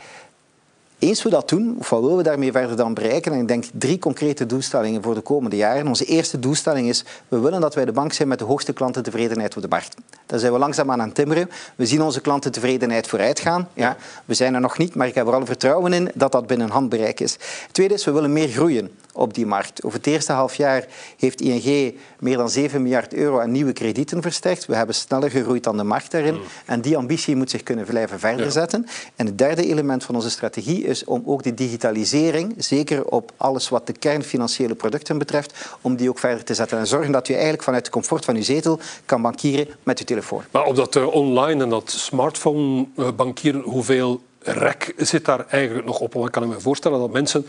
Eens 0.99 1.23
we 1.23 1.29
dat 1.29 1.49
doen, 1.49 1.75
of 1.79 1.89
wat 1.89 2.01
willen 2.01 2.17
we 2.17 2.23
daarmee 2.23 2.51
verder 2.51 2.75
dan 2.75 2.93
bereiken? 2.93 3.33
En 3.33 3.39
ik 3.39 3.47
denk 3.47 3.65
drie 3.73 3.99
concrete 3.99 4.45
doelstellingen 4.45 5.03
voor 5.03 5.13
de 5.13 5.21
komende 5.21 5.55
jaren. 5.55 5.87
Onze 5.87 6.05
eerste 6.05 6.39
doelstelling 6.39 6.87
is, 6.87 7.03
we 7.27 7.39
willen 7.39 7.61
dat 7.61 7.75
wij 7.75 7.85
de 7.85 7.91
bank 7.91 8.13
zijn 8.13 8.27
met 8.27 8.39
de 8.39 8.45
hoogste 8.45 8.73
klantentevredenheid 8.73 9.55
op 9.55 9.61
de 9.61 9.67
markt. 9.67 9.95
Daar 10.25 10.39
zijn 10.39 10.53
we 10.53 10.59
langzaam 10.59 10.91
aan 10.91 11.01
aan 11.01 11.11
timmeren. 11.11 11.49
We 11.75 11.85
zien 11.85 12.01
onze 12.01 12.21
klantentevredenheid 12.21 13.07
vooruitgaan. 13.07 13.69
Ja, 13.73 13.97
we 14.25 14.33
zijn 14.33 14.53
er 14.53 14.61
nog 14.61 14.77
niet, 14.77 14.95
maar 14.95 15.07
ik 15.07 15.15
heb 15.15 15.27
er 15.27 15.33
alle 15.33 15.45
vertrouwen 15.45 15.93
in 15.93 16.11
dat 16.13 16.31
dat 16.31 16.47
binnen 16.47 16.69
handbereik 16.69 17.19
is. 17.19 17.33
Het 17.33 17.73
tweede 17.73 17.93
is, 17.93 18.05
we 18.05 18.11
willen 18.11 18.33
meer 18.33 18.47
groeien 18.47 18.91
op 19.13 19.33
die 19.33 19.45
markt. 19.45 19.83
Over 19.83 19.97
het 19.97 20.07
eerste 20.07 20.31
half 20.31 20.55
jaar 20.55 20.85
heeft 21.17 21.41
ING 21.41 21.95
meer 22.19 22.37
dan 22.37 22.49
7 22.49 22.81
miljard 22.81 23.13
euro 23.13 23.39
aan 23.39 23.51
nieuwe 23.51 23.73
kredieten 23.73 24.21
versterkt. 24.21 24.65
We 24.65 24.75
hebben 24.75 24.95
sneller 24.95 25.31
gegroeid 25.31 25.63
dan 25.63 25.77
de 25.77 25.83
markt 25.83 26.11
daarin. 26.11 26.33
Mm. 26.33 26.41
En 26.65 26.81
die 26.81 26.97
ambitie 26.97 27.35
moet 27.35 27.49
zich 27.49 27.63
kunnen 27.63 27.85
blijven 27.85 28.19
verder 28.19 28.51
zetten. 28.51 28.85
En 29.15 29.25
het 29.25 29.37
derde 29.37 29.65
element 29.65 30.03
van 30.03 30.15
onze 30.15 30.29
strategie 30.29 30.83
is 30.83 31.03
om 31.03 31.23
ook 31.25 31.43
die 31.43 31.53
digitalisering, 31.53 32.53
zeker 32.57 33.05
op 33.05 33.31
alles 33.37 33.69
wat 33.69 33.87
de 33.87 33.93
kernfinanciële 33.93 34.75
producten 34.75 35.17
betreft, 35.17 35.77
om 35.81 35.95
die 35.95 36.09
ook 36.09 36.19
verder 36.19 36.43
te 36.43 36.53
zetten. 36.53 36.77
En 36.77 36.87
zorgen 36.87 37.11
dat 37.11 37.27
u 37.27 37.33
eigenlijk 37.33 37.63
vanuit 37.63 37.85
de 37.85 37.91
comfort 37.91 38.25
van 38.25 38.35
uw 38.35 38.43
zetel 38.43 38.79
kan 39.05 39.21
bankieren 39.21 39.67
met 39.83 39.99
uw 39.99 40.05
telefoon. 40.05 40.43
Maar 40.51 40.65
op 40.65 40.75
dat 40.75 40.95
uh, 40.95 41.07
online 41.07 41.63
en 41.63 41.69
dat 41.69 41.89
smartphone 41.89 42.85
uh, 42.95 43.07
bankieren, 43.15 43.61
hoeveel 43.61 44.21
rek 44.39 44.93
zit 44.97 45.25
daar 45.25 45.45
eigenlijk 45.49 45.85
nog 45.85 45.99
op? 45.99 46.13
Want 46.13 46.25
ik 46.25 46.31
kan 46.31 46.47
me 46.47 46.59
voorstellen 46.59 46.99
dat 46.99 47.11
mensen 47.11 47.45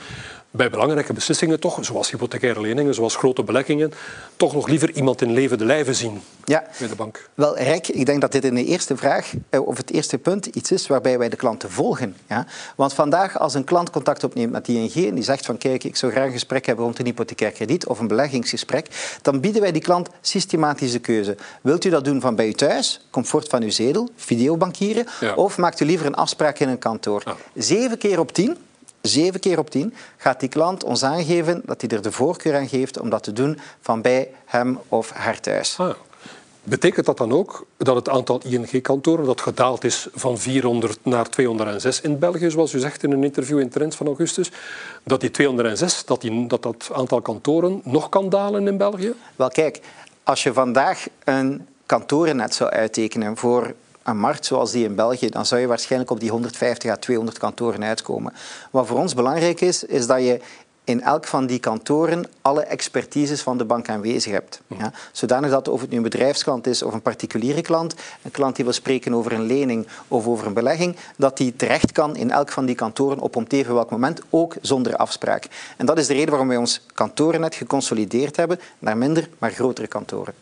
bij 0.50 0.70
belangrijke 0.70 1.12
beslissingen 1.12 1.60
toch, 1.60 1.78
zoals 1.80 2.10
hypothecaire 2.10 2.60
leningen, 2.60 2.94
zoals 2.94 3.16
grote 3.16 3.42
beleggingen, 3.42 3.92
toch 4.36 4.54
nog 4.54 4.68
liever 4.68 4.90
iemand 4.90 5.22
in 5.22 5.32
levende 5.32 5.64
lijven 5.64 5.94
zien 5.94 6.20
ja. 6.44 6.64
bij 6.78 6.88
de 6.88 6.94
bank. 6.94 7.28
Wel, 7.34 7.58
Rijk, 7.58 7.88
ik 7.88 8.06
denk 8.06 8.20
dat 8.20 8.32
dit 8.32 8.44
in 8.44 8.54
de 8.54 8.64
eerste 8.64 8.96
vraag, 8.96 9.32
eh, 9.50 9.66
of 9.66 9.76
het 9.76 9.90
eerste 9.90 10.18
punt, 10.18 10.46
iets 10.46 10.72
is 10.72 10.86
waarbij 10.86 11.18
wij 11.18 11.28
de 11.28 11.36
klanten 11.36 11.70
volgen. 11.70 12.16
Ja? 12.28 12.46
Want 12.76 12.94
vandaag, 12.94 13.38
als 13.38 13.54
een 13.54 13.64
klant 13.64 13.90
contact 13.90 14.24
opneemt 14.24 14.52
met 14.52 14.68
ING 14.68 14.94
en 14.94 15.14
die 15.14 15.24
zegt 15.24 15.46
van 15.46 15.58
kijk, 15.58 15.84
ik 15.84 15.96
zou 15.96 16.12
graag 16.12 16.26
een 16.26 16.32
gesprek 16.32 16.66
hebben 16.66 16.84
rond 16.84 16.98
een 16.98 17.04
hypothecair 17.04 17.50
krediet 17.50 17.86
of 17.86 17.98
een 17.98 18.08
beleggingsgesprek, 18.08 19.18
dan 19.22 19.40
bieden 19.40 19.60
wij 19.60 19.72
die 19.72 19.82
klant 19.82 20.08
systematische 20.20 20.98
keuze. 20.98 21.36
Wilt 21.62 21.84
u 21.84 21.90
dat 21.90 22.04
doen 22.04 22.20
van 22.20 22.34
bij 22.34 22.46
u 22.46 22.52
thuis, 22.52 23.06
comfort 23.10 23.48
van 23.48 23.62
uw 23.62 23.70
zedel, 23.70 24.10
videobankieren, 24.16 25.06
of 25.36 25.58
maakt 25.58 25.80
u 25.80 25.84
liever 25.84 26.06
een 26.06 26.14
afspraak 26.14 26.58
in 26.58 26.68
een 26.68 26.78
kantoor? 26.78 27.22
Zeven 27.54 27.98
keer 27.98 28.18
op 28.18 28.32
tien 28.32 28.56
zeven 29.00 29.40
keer 29.40 29.58
op 29.58 29.70
tien 29.70 29.94
gaat 30.16 30.40
die 30.40 30.48
klant 30.48 30.84
ons 30.84 31.02
aangeven 31.02 31.62
dat 31.64 31.80
hij 31.80 31.90
er 31.90 32.02
de 32.02 32.12
voorkeur 32.12 32.56
aan 32.56 32.68
geeft 32.68 33.00
om 33.00 33.10
dat 33.10 33.22
te 33.22 33.32
doen 33.32 33.58
van 33.80 34.02
bij 34.02 34.30
hem 34.44 34.78
of 34.88 35.10
haar 35.10 35.40
thuis. 35.40 35.78
Ah, 35.78 35.90
Betekent 36.68 37.06
dat 37.06 37.16
dan 37.16 37.32
ook 37.32 37.66
dat 37.76 37.96
het 37.96 38.08
aantal 38.08 38.40
ING-kantoren 38.44 39.24
dat 39.24 39.40
gedaald 39.40 39.84
is 39.84 40.08
van 40.14 40.38
400 40.38 40.98
naar 41.02 41.28
206 41.28 42.00
in 42.00 42.18
België, 42.18 42.50
zoals 42.50 42.72
u 42.72 42.78
zegt 42.78 43.02
in 43.02 43.12
een 43.12 43.24
interview 43.24 43.58
in 43.58 43.68
Trends 43.68 43.96
van 43.96 44.06
augustus, 44.06 44.50
dat 45.02 45.20
die 45.20 45.30
206, 45.30 46.04
dat, 46.04 46.20
die, 46.20 46.46
dat 46.46 46.62
dat 46.62 46.90
aantal 46.92 47.20
kantoren 47.20 47.80
nog 47.84 48.08
kan 48.08 48.28
dalen 48.28 48.66
in 48.66 48.76
België? 48.76 49.14
Wel 49.36 49.48
kijk, 49.48 49.80
als 50.22 50.42
je 50.42 50.52
vandaag 50.52 51.06
een 51.24 51.66
kantorennet 51.86 52.54
zou 52.54 52.70
uittekenen 52.70 53.36
voor 53.36 53.74
een 54.08 54.18
markt 54.18 54.44
zoals 54.44 54.70
die 54.70 54.84
in 54.84 54.94
België, 54.94 55.28
dan 55.28 55.46
zou 55.46 55.60
je 55.60 55.66
waarschijnlijk 55.66 56.10
op 56.10 56.20
die 56.20 56.30
150 56.30 56.90
à 56.90 56.96
200 56.96 57.38
kantoren 57.38 57.84
uitkomen. 57.84 58.32
Wat 58.70 58.86
voor 58.86 58.98
ons 58.98 59.14
belangrijk 59.14 59.60
is, 59.60 59.84
is 59.84 60.06
dat 60.06 60.18
je 60.18 60.40
in 60.88 61.02
elk 61.02 61.26
van 61.26 61.46
die 61.46 61.58
kantoren 61.58 62.24
alle 62.42 62.62
expertises 62.62 63.40
van 63.40 63.58
de 63.58 63.64
bank 63.64 63.88
aanwezig 63.88 64.32
hebt. 64.32 64.60
Ja? 64.66 64.92
Zodanig 65.12 65.50
dat 65.50 65.68
of 65.68 65.80
het 65.80 65.90
nu 65.90 65.96
een 65.96 66.02
bedrijfsklant 66.02 66.66
is 66.66 66.82
of 66.82 66.92
een 66.92 67.02
particuliere 67.02 67.62
klant, 67.62 67.94
een 68.22 68.30
klant 68.30 68.56
die 68.56 68.64
wil 68.64 68.74
spreken 68.74 69.14
over 69.14 69.32
een 69.32 69.46
lening 69.46 69.86
of 70.08 70.26
over 70.26 70.46
een 70.46 70.52
belegging, 70.52 70.96
dat 71.16 71.36
die 71.36 71.56
terecht 71.56 71.92
kan 71.92 72.16
in 72.16 72.30
elk 72.30 72.50
van 72.50 72.66
die 72.66 72.74
kantoren 72.74 73.18
op 73.18 73.36
om 73.36 73.44
even 73.48 73.74
welk 73.74 73.90
moment, 73.90 74.20
ook 74.30 74.54
zonder 74.60 74.96
afspraak. 74.96 75.46
En 75.76 75.86
dat 75.86 75.98
is 75.98 76.06
de 76.06 76.12
reden 76.12 76.30
waarom 76.30 76.48
wij 76.48 76.56
ons 76.56 76.80
kantorennet 76.94 77.54
geconsolideerd 77.54 78.36
hebben 78.36 78.60
naar 78.78 78.96
minder, 78.96 79.28
maar 79.38 79.50
grotere 79.50 79.86
kantoren. 79.86 80.34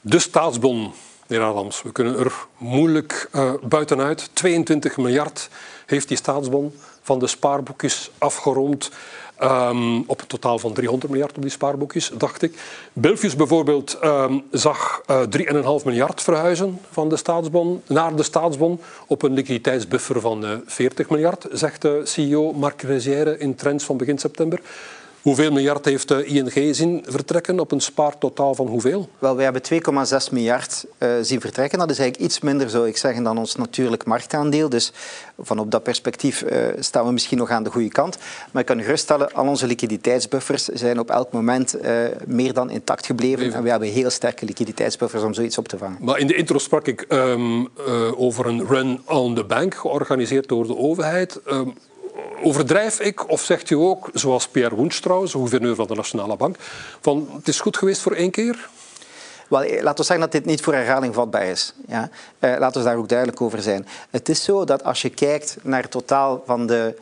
De 0.00 0.18
staatsbon, 0.18 0.92
meneer 1.26 1.46
Adams, 1.46 1.82
we 1.82 1.92
kunnen 1.92 2.18
er 2.18 2.32
moeilijk 2.56 3.28
uh, 3.34 3.52
buitenuit. 3.62 4.30
22 4.32 4.96
miljard 4.96 5.48
heeft 5.86 6.08
die 6.08 6.16
staatsbon 6.16 6.74
van 7.02 7.18
de 7.18 7.26
spaarboekjes 7.26 8.10
afgerond. 8.18 8.90
Um, 9.42 10.04
op 10.06 10.20
een 10.20 10.26
totaal 10.26 10.58
van 10.58 10.72
300 10.72 11.10
miljard 11.10 11.36
op 11.36 11.42
die 11.42 11.50
spaarboekjes, 11.50 12.10
dacht 12.18 12.42
ik. 12.42 12.58
Belfius 12.92 13.36
bijvoorbeeld 13.36 13.98
um, 14.04 14.44
zag 14.50 15.02
uh, 15.10 15.22
eh, 15.22 15.78
3,5 15.80 15.84
miljard 15.84 16.22
verhuizen 16.22 16.80
van 16.90 17.08
de 17.08 17.16
staatsbon 17.16 17.82
naar 17.86 18.16
de 18.16 18.22
staatsbon 18.22 18.80
op 19.06 19.22
een 19.22 19.32
liquiditeitsbuffer 19.32 20.20
van 20.20 20.44
uh, 20.44 20.52
eh, 20.52 20.58
40 20.66 21.10
miljard, 21.10 21.46
zegt 21.50 21.82
de 21.82 22.00
CEO 22.04 22.52
Marc 22.52 22.82
Rezière 22.82 23.38
in 23.38 23.54
Trends 23.54 23.84
van 23.84 23.96
begin 23.96 24.18
september. 24.18 24.60
Hoeveel 25.26 25.52
miljard 25.52 25.84
heeft 25.84 26.08
de 26.08 26.24
ING 26.24 26.74
zien 26.74 27.04
vertrekken 27.08 27.60
op 27.60 27.72
een 27.72 27.80
spaartotaal 27.80 28.54
van 28.54 28.66
hoeveel? 28.66 29.08
Wel, 29.18 29.36
we 29.36 29.42
hebben 29.42 29.62
2,6 29.72 30.32
miljard 30.32 30.84
uh, 30.98 31.08
zien 31.22 31.40
vertrekken. 31.40 31.78
Dat 31.78 31.90
is 31.90 31.98
eigenlijk 31.98 32.30
iets 32.30 32.40
minder, 32.40 32.70
zou 32.70 32.88
ik 32.88 32.96
zeggen, 32.96 33.22
dan 33.22 33.38
ons 33.38 33.56
natuurlijk 33.56 34.04
marktaandeel. 34.04 34.68
Dus 34.68 34.92
van 35.38 35.58
op 35.58 35.70
dat 35.70 35.82
perspectief 35.82 36.42
uh, 36.42 36.58
staan 36.78 37.06
we 37.06 37.12
misschien 37.12 37.38
nog 37.38 37.50
aan 37.50 37.62
de 37.62 37.70
goede 37.70 37.88
kant. 37.88 38.18
Maar 38.52 38.62
ik 38.62 38.68
kan 38.68 38.78
u 38.78 38.82
geruststellen, 38.82 39.32
al 39.32 39.46
onze 39.46 39.66
liquiditeitsbuffers 39.66 40.64
zijn 40.64 40.98
op 40.98 41.10
elk 41.10 41.32
moment 41.32 41.76
uh, 41.82 42.00
meer 42.26 42.52
dan 42.52 42.70
intact 42.70 43.06
gebleven. 43.06 43.44
Even. 43.44 43.54
En 43.54 43.62
we 43.62 43.70
hebben 43.70 43.88
heel 43.88 44.10
sterke 44.10 44.44
liquiditeitsbuffers 44.44 45.22
om 45.22 45.34
zoiets 45.34 45.58
op 45.58 45.68
te 45.68 45.78
vangen. 45.78 45.98
Maar 46.00 46.18
in 46.18 46.26
de 46.26 46.34
intro 46.34 46.58
sprak 46.58 46.86
ik 46.86 47.04
um, 47.08 47.68
over 48.16 48.46
een 48.46 48.66
run 48.66 49.00
on 49.06 49.34
the 49.34 49.44
bank, 49.44 49.74
georganiseerd 49.74 50.48
door 50.48 50.66
de 50.66 50.76
overheid. 50.76 51.40
Um, 51.46 51.74
overdrijf 52.42 53.00
ik 53.00 53.30
of 53.30 53.42
zegt 53.42 53.70
u 53.70 53.74
ook, 53.74 54.10
zoals 54.12 54.48
Pierre 54.48 54.74
Woens 54.74 55.00
trouwens, 55.00 55.32
gouverneur 55.32 55.74
van 55.74 55.86
de 55.86 55.94
Nationale 55.94 56.36
Bank, 56.36 56.56
van 57.00 57.28
het 57.36 57.48
is 57.48 57.60
goed 57.60 57.76
geweest 57.76 58.00
voor 58.00 58.12
één 58.12 58.30
keer? 58.30 58.68
Wel, 59.48 59.62
eh, 59.62 59.82
laten 59.82 59.98
we 59.98 60.04
zeggen 60.04 60.20
dat 60.20 60.32
dit 60.32 60.44
niet 60.44 60.60
voor 60.60 60.74
herhaling 60.74 61.14
vatbaar 61.14 61.46
is. 61.46 61.74
Ja? 61.86 62.10
Uh, 62.40 62.56
laten 62.58 62.80
we 62.80 62.86
daar 62.86 62.96
ook 62.96 63.08
duidelijk 63.08 63.40
over 63.40 63.62
zijn. 63.62 63.86
Het 64.10 64.28
is 64.28 64.44
zo 64.44 64.64
dat 64.64 64.84
als 64.84 65.02
je 65.02 65.10
kijkt 65.10 65.56
naar 65.62 65.82
het 65.82 65.90
totaal 65.90 66.42
van 66.46 66.66
de 66.66 66.96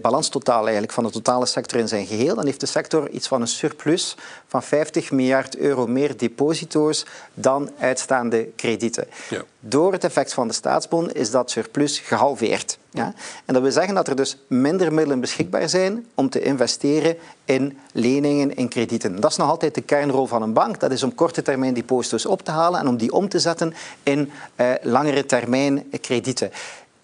balanstotaal 0.00 0.62
eigenlijk 0.62 0.92
van 0.92 1.04
de 1.04 1.10
totale 1.10 1.46
sector 1.46 1.78
in 1.78 1.88
zijn 1.88 2.06
geheel, 2.06 2.34
dan 2.34 2.44
heeft 2.44 2.60
de 2.60 2.66
sector 2.66 3.10
iets 3.10 3.28
van 3.28 3.40
een 3.40 3.46
surplus 3.46 4.16
van 4.46 4.62
50 4.62 5.10
miljard 5.10 5.56
euro 5.56 5.86
meer 5.86 6.16
deposito's 6.16 7.06
dan 7.34 7.70
uitstaande 7.78 8.48
kredieten. 8.56 9.06
Ja. 9.30 9.42
Door 9.60 9.92
het 9.92 10.04
effect 10.04 10.34
van 10.34 10.48
de 10.48 10.54
staatsbon 10.54 11.12
is 11.12 11.30
dat 11.30 11.50
surplus 11.50 11.98
gehalveerd. 11.98 12.78
Ja? 12.90 13.14
En 13.44 13.54
dat 13.54 13.62
wil 13.62 13.72
zeggen 13.72 13.94
dat 13.94 14.08
er 14.08 14.16
dus 14.16 14.36
minder 14.46 14.92
middelen 14.92 15.20
beschikbaar 15.20 15.68
zijn 15.68 16.06
om 16.14 16.30
te 16.30 16.42
investeren 16.42 17.16
in 17.44 17.78
leningen, 17.92 18.56
in 18.56 18.68
kredieten. 18.68 19.20
Dat 19.20 19.30
is 19.30 19.36
nog 19.36 19.48
altijd 19.48 19.74
de 19.74 19.80
kernrol 19.80 20.26
van 20.26 20.42
een 20.42 20.52
bank. 20.52 20.80
Dat 20.80 20.92
is 20.92 21.02
om 21.02 21.14
korte 21.14 21.42
termijn 21.42 21.74
deposito's 21.74 22.26
op 22.26 22.42
te 22.42 22.50
halen 22.50 22.80
en 22.80 22.88
om 22.88 22.96
die 22.96 23.12
om 23.12 23.28
te 23.28 23.38
zetten 23.38 23.74
in 24.02 24.30
uh, 24.56 24.70
langere 24.82 25.26
termijn 25.26 25.90
kredieten 26.00 26.50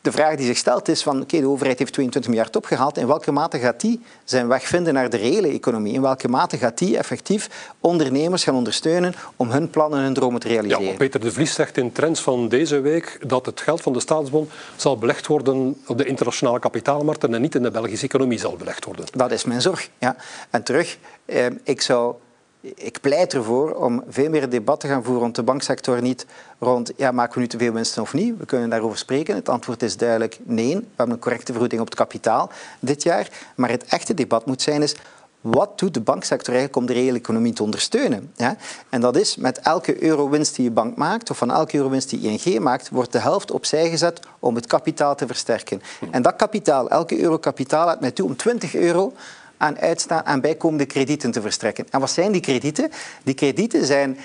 de 0.02 0.12
vraag 0.12 0.36
die 0.36 0.46
zich 0.46 0.56
stelt 0.56 0.88
is 0.88 1.02
van, 1.02 1.22
oké, 1.22 1.40
de 1.40 1.48
overheid 1.48 1.78
heeft 1.78 1.92
22 1.92 2.30
miljard 2.30 2.56
opgehaald. 2.56 2.98
In 2.98 3.06
welke 3.06 3.32
mate 3.32 3.58
gaat 3.58 3.80
die 3.80 4.00
zijn 4.24 4.48
weg 4.48 4.62
vinden 4.62 4.94
naar 4.94 5.10
de 5.10 5.16
reële 5.16 5.48
economie? 5.48 5.92
In 5.92 6.02
welke 6.02 6.28
mate 6.28 6.56
gaat 6.56 6.78
die 6.78 6.98
effectief 6.98 7.72
ondernemers 7.80 8.44
gaan 8.44 8.54
ondersteunen 8.54 9.14
om 9.36 9.50
hun 9.50 9.70
plannen 9.70 9.98
en 9.98 10.04
hun 10.04 10.14
dromen 10.14 10.40
te 10.40 10.48
realiseren? 10.48 10.84
Ja, 10.84 10.96
Peter 10.96 11.20
de 11.20 11.32
Vries 11.32 11.54
zegt 11.54 11.76
in 11.76 11.92
Trends 11.92 12.20
van 12.20 12.48
deze 12.48 12.80
week 12.80 13.18
dat 13.26 13.46
het 13.46 13.60
geld 13.60 13.80
van 13.80 13.92
de 13.92 14.00
staatsbond 14.00 14.50
zal 14.76 14.98
belegd 14.98 15.26
worden 15.26 15.76
op 15.86 15.98
de 15.98 16.04
internationale 16.04 16.58
kapitaalmarkten 16.58 17.34
en 17.34 17.40
niet 17.40 17.54
in 17.54 17.62
de 17.62 17.70
Belgische 17.70 18.06
economie 18.06 18.38
zal 18.38 18.56
belegd 18.56 18.84
worden. 18.84 19.04
Dat 19.12 19.30
is 19.30 19.44
mijn 19.44 19.60
zorg. 19.60 19.88
Ja. 19.98 20.16
En 20.50 20.62
terug, 20.62 20.98
eh, 21.24 21.46
ik 21.62 21.80
zou 21.80 22.14
ik 22.60 23.00
pleit 23.00 23.34
ervoor 23.34 23.74
om 23.74 24.04
veel 24.08 24.30
meer 24.30 24.48
debat 24.48 24.80
te 24.80 24.86
gaan 24.86 25.04
voeren 25.04 25.22
rond 25.22 25.34
de 25.34 25.42
banksector. 25.42 26.02
Niet 26.02 26.26
rond, 26.58 26.92
ja, 26.96 27.10
maken 27.10 27.34
we 27.34 27.40
nu 27.40 27.46
te 27.46 27.58
veel 27.58 27.72
winsten 27.72 28.02
of 28.02 28.14
niet? 28.14 28.38
We 28.38 28.46
kunnen 28.46 28.70
daarover 28.70 28.98
spreken. 28.98 29.34
Het 29.34 29.48
antwoord 29.48 29.82
is 29.82 29.96
duidelijk 29.96 30.38
nee. 30.42 30.76
We 30.76 30.84
hebben 30.96 31.14
een 31.14 31.20
correcte 31.20 31.52
vergoeding 31.52 31.80
op 31.80 31.86
het 31.86 31.96
kapitaal 31.96 32.50
dit 32.80 33.02
jaar. 33.02 33.28
Maar 33.56 33.70
het 33.70 33.84
echte 33.84 34.14
debat 34.14 34.46
moet 34.46 34.62
zijn 34.62 34.82
is, 34.82 34.94
wat 35.40 35.78
doet 35.78 35.94
de 35.94 36.00
banksector 36.00 36.54
eigenlijk 36.54 36.76
om 36.76 36.86
de 36.86 36.92
reële 36.92 37.18
economie 37.18 37.52
te 37.52 37.62
ondersteunen? 37.62 38.32
Ja? 38.36 38.56
En 38.88 39.00
dat 39.00 39.16
is 39.16 39.36
met 39.36 39.58
elke 39.58 40.02
euro 40.02 40.28
winst 40.28 40.54
die 40.56 40.64
je 40.64 40.70
bank 40.70 40.96
maakt, 40.96 41.30
of 41.30 41.38
van 41.38 41.50
elke 41.50 41.76
euro 41.76 41.88
winst 41.88 42.10
die 42.10 42.20
ING 42.20 42.58
maakt, 42.58 42.88
wordt 42.88 43.12
de 43.12 43.18
helft 43.18 43.50
opzij 43.50 43.90
gezet 43.90 44.20
om 44.38 44.54
het 44.54 44.66
kapitaal 44.66 45.14
te 45.14 45.26
versterken. 45.26 45.82
En 46.10 46.22
dat 46.22 46.36
kapitaal, 46.36 46.90
elke 46.90 47.20
euro 47.20 47.38
kapitaal, 47.38 47.86
laat 47.86 48.00
mij 48.00 48.10
toe 48.10 48.26
om 48.26 48.36
20 48.36 48.74
euro 48.74 49.12
aan, 49.58 49.78
uitstaan, 49.78 50.24
aan 50.24 50.40
bijkomende 50.40 50.86
kredieten 50.86 51.30
te 51.30 51.40
verstrekken. 51.40 51.86
En 51.90 52.00
wat 52.00 52.10
zijn 52.10 52.32
die 52.32 52.40
kredieten? 52.40 52.90
Die 53.24 53.34
kredieten 53.34 53.86
zijn 53.86 54.18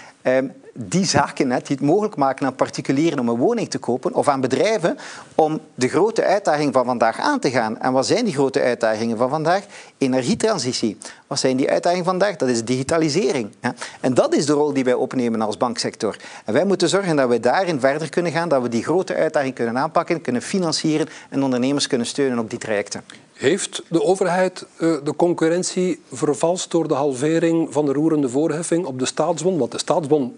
die 0.74 1.06
zaken 1.06 1.48
net 1.48 1.68
die 1.68 1.76
het 1.76 1.86
mogelijk 1.86 2.16
maken 2.16 2.46
aan 2.46 2.56
particulieren 2.56 3.20
om 3.20 3.30
een 3.30 3.38
woning 3.38 3.70
te 3.70 3.78
kopen 3.78 4.14
of 4.14 4.28
aan 4.28 4.42
bedrijven 4.42 4.98
om 5.36 5.60
de 5.76 5.88
grote 5.88 6.24
uitdaging 6.24 6.74
van 6.74 6.86
vandaag 6.86 7.20
aan 7.20 7.40
te 7.40 7.50
gaan. 7.50 7.80
En 7.80 7.94
wat 7.94 8.06
zijn 8.06 8.26
die 8.26 8.34
grote 8.34 8.62
uitdagingen 8.62 9.18
van 9.18 9.30
vandaag? 9.30 9.66
Energietransitie. 9.98 10.98
Wat 11.28 11.40
zijn 11.40 11.58
die 11.58 11.70
uitdagingen 11.70 12.06
vandaag? 12.06 12.36
Dat 12.36 12.50
is 12.50 12.64
digitalisering. 12.64 13.50
En 14.00 14.14
dat 14.14 14.36
is 14.36 14.46
de 14.46 14.54
rol 14.54 14.74
die 14.74 14.84
wij 14.84 14.94
opnemen 14.94 15.42
als 15.42 15.58
banksector. 15.58 16.18
En 16.46 16.54
wij 16.54 16.66
moeten 16.66 16.90
zorgen 16.90 17.16
dat 17.16 17.30
we 17.30 17.40
daarin 17.40 17.80
verder 17.80 18.10
kunnen 18.10 18.32
gaan, 18.32 18.50
dat 18.50 18.62
we 18.62 18.70
die 18.70 18.84
grote 18.84 19.16
uitdaging 19.16 19.56
kunnen 19.56 19.78
aanpakken, 19.78 20.22
kunnen 20.22 20.42
financieren 20.42 21.08
en 21.30 21.44
ondernemers 21.44 21.88
kunnen 21.88 22.08
steunen 22.08 22.40
op 22.40 22.50
die 22.50 22.60
trajecten. 22.60 23.04
Heeft 23.34 23.84
de 23.90 24.04
overheid 24.04 24.66
uh, 24.78 24.96
de 25.04 25.16
concurrentie 25.16 26.02
vervalst 26.12 26.72
door 26.72 26.88
de 26.88 26.94
halvering 26.94 27.74
van 27.74 27.86
de 27.86 27.94
roerende 27.94 28.30
voorheffing 28.30 28.86
op 28.86 29.00
de 29.00 29.06
staatsbon? 29.06 29.58
Want 29.58 29.72
de 29.72 29.78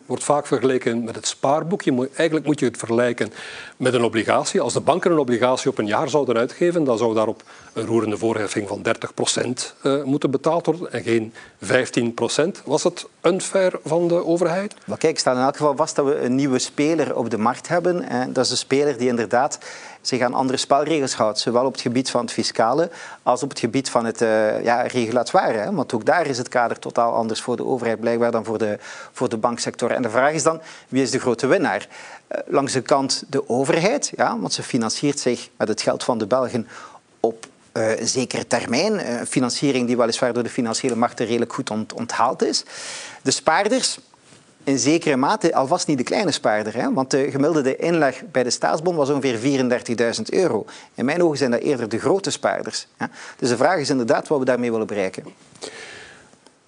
wordt 0.06 0.24
vaak 0.24 0.48
vergeleken 0.48 1.04
met 1.04 1.16
het 1.16 1.28
spaarboek. 1.28 1.84
eigenlijk 1.86 2.46
moet 2.46 2.60
je 2.60 2.66
het 2.66 2.78
vergelijken 2.78 3.34
met 3.78 3.94
een 3.94 4.04
obligatie. 4.04 4.62
Als 4.62 4.74
de 4.74 4.80
banken 4.80 5.12
een 5.12 5.18
obligatie 5.18 5.70
op 5.70 5.78
een 5.78 5.86
jaar 5.86 6.10
zouden 6.10 6.38
uitgeven, 6.38 6.84
dan 6.84 6.98
zou 6.98 7.14
daarop 7.14 7.44
een 7.76 7.86
roerende 7.86 8.18
voorheffing 8.18 8.68
van 8.68 8.82
30 8.82 9.14
procent 9.14 9.76
uh, 9.84 10.04
moeten 10.04 10.32
betaald 10.32 10.66
worden 10.66 10.92
en 10.92 11.04
geen 11.04 11.34
15 11.62 12.14
procent. 12.14 12.62
Was 12.66 12.84
het 12.84 13.08
unfair 13.22 13.80
van 13.84 14.08
de 14.08 14.26
overheid? 14.26 14.76
Maar 14.86 14.98
kijk, 14.98 15.20
staat 15.20 15.36
in 15.36 15.42
elk 15.42 15.58
geval 15.58 15.76
vast 15.76 15.96
dat 15.96 16.06
we 16.06 16.20
een 16.20 16.36
nieuwe 16.36 16.60
speler 16.60 17.16
op 17.16 17.30
de 17.30 17.38
markt 17.38 17.68
hebben. 17.68 18.10
En 18.10 18.34
dat 18.34 18.46
is 18.46 18.52
een 18.52 18.58
speler 18.58 18.98
die 18.98 19.08
inderdaad 19.08 19.60
zich 20.02 20.22
aan 20.22 20.34
andere 20.34 20.58
spelregels 20.58 21.14
houdt. 21.14 21.40
Zowel 21.40 21.66
op 21.66 21.72
het 21.72 21.82
gebied 21.82 22.10
van 22.10 22.22
het 22.22 22.32
fiscale 22.32 22.90
als 23.24 23.44
op 23.44 23.50
het 23.50 23.60
gebied 23.60 23.90
van 23.90 24.06
het 24.06 24.22
uh, 24.22 24.64
ja, 24.64 24.82
regulatoire. 24.82 25.58
Hè? 25.58 25.74
Want 25.74 25.94
ook 25.94 26.06
daar 26.06 26.28
is 26.28 26.38
het 26.38 26.48
kader 26.48 26.80
totaal 26.80 27.14
anders 27.14 27.42
voor 27.42 27.56
de 27.56 27.66
overheid 27.66 28.00
blijkbaar 28.00 28.32
dan 28.32 28.46
voor 28.46 28.58
de, 28.58 28.78
voor 29.12 29.30
de 29.30 29.38
banksector. 29.38 29.92
En 29.92 30.02
de 30.02 30.10
vraag 30.10 30.34
is 30.34 30.44
dan, 30.44 30.62
wie 30.88 31.02
is 31.02 31.12
de 31.12 31.20
grote 31.20 31.48
winnaar? 31.48 31.88
Uh, 32.32 32.40
langs 32.46 32.74
de 32.74 32.82
kant 32.82 33.24
de 33.30 33.50
overheid, 33.50 34.12
ja, 34.16 34.40
want 34.40 34.54
ze 34.54 34.64
financiert 34.64 35.20
zich 35.20 35.50
met 35.58 35.68
het 35.68 35.82
geld 35.82 36.04
van 36.04 36.18
de 36.18 36.28
Belgen 36.28 36.68
op 37.20 37.48
uh, 37.78 38.00
een 38.00 38.08
zekere 38.08 38.48
termijn. 38.48 39.12
Een 39.12 39.28
financiering 39.28 39.88
die 39.88 39.98
weliswaar 39.98 40.34
door 40.34 40.44
de 40.44 40.50
financiële 40.50 40.96
markten 40.96 41.26
redelijk 41.26 41.54
goed 41.54 41.70
ont 41.70 41.94
onthaald 41.94 42.44
is. 42.44 42.64
De 43.22 43.32
spaarders, 43.32 43.98
in 44.66 44.80
zekere 44.80 45.16
mate 45.16 45.56
alvast 45.56 45.88
niet 45.88 45.98
de 45.98 46.04
kleine 46.04 46.32
spaarder. 46.32 46.74
Hè? 46.74 46.94
Want 46.94 47.12
de 47.12 47.32
gemiddelde 47.32 47.76
inleg 47.76 48.24
bij 48.32 48.44
de 48.44 48.50
staatsbond 48.50 48.98
was 48.98 49.10
ongeveer 49.10 49.60
34.000 50.16 50.22
euro. 50.26 50.66
In 50.94 51.06
mijn 51.06 51.24
ogen 51.24 51.38
zijn 51.38 51.52
dat 51.52 51.60
eerder 51.60 51.90
de 51.90 52.00
grote 52.00 52.30
spaarders. 52.30 52.88
Hè? 52.98 53.06
Dus 53.38 53.50
de 53.50 53.58
vraag 53.58 53.80
is 53.80 53.90
inderdaad 53.90 54.28
wat 54.28 54.40
we 54.40 54.46
daarmee 54.46 54.72
willen 54.72 54.88
bereiken. 54.88 55.24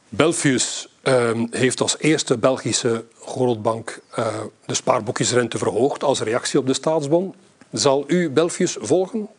Belfius 0.09 0.89
uh, 1.03 1.31
heeft 1.49 1.81
als 1.81 1.95
eerste 1.99 2.37
Belgische 2.37 3.05
grootbank 3.21 3.99
uh, 4.19 4.27
de 4.65 4.73
spaarboekjesrente 4.73 5.57
verhoogd 5.57 6.03
als 6.03 6.21
reactie 6.21 6.59
op 6.59 6.67
de 6.67 6.73
staatsbond. 6.73 7.35
Zal 7.71 8.03
u 8.07 8.29
Belfius 8.29 8.77
volgen? 8.79 9.29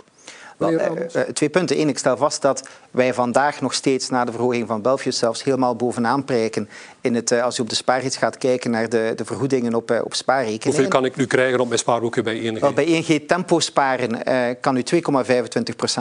Wel, 0.58 0.72
uh, 0.72 1.22
twee 1.32 1.48
punten. 1.48 1.80
Eén, 1.80 1.88
ik 1.88 1.98
stel 1.98 2.16
vast 2.16 2.42
dat 2.42 2.68
wij 2.90 3.14
vandaag 3.14 3.60
nog 3.60 3.74
steeds 3.74 4.08
na 4.08 4.24
de 4.24 4.32
verhoging 4.32 4.66
van 4.66 4.82
Belfius 4.82 5.18
zelfs 5.18 5.44
helemaal 5.44 5.76
bovenaan 5.76 6.24
prijken 6.24 6.68
in 7.00 7.14
het, 7.14 7.32
als 7.32 7.56
je 7.56 7.62
op 7.62 7.68
de 7.68 7.74
spaargids 7.74 8.16
gaat 8.16 8.38
kijken 8.38 8.70
naar 8.70 8.88
de, 8.88 9.12
de 9.16 9.24
vergoedingen 9.24 9.74
op, 9.74 10.00
op 10.04 10.14
spaarrekeningen. 10.14 10.66
Hoeveel 10.66 10.88
kan 10.88 11.04
ik 11.04 11.16
nu 11.16 11.26
krijgen 11.26 11.60
op 11.60 11.66
mijn 11.66 11.78
spaarboeken 11.78 12.24
bij 12.24 12.38
ING? 12.38 12.58
Wel, 12.58 12.72
bij 12.72 12.84
ING 12.84 13.26
Tempo 13.26 13.60
sparen 13.60 14.22
kan 14.60 14.76
u 14.76 14.82
2,25% 14.94 14.98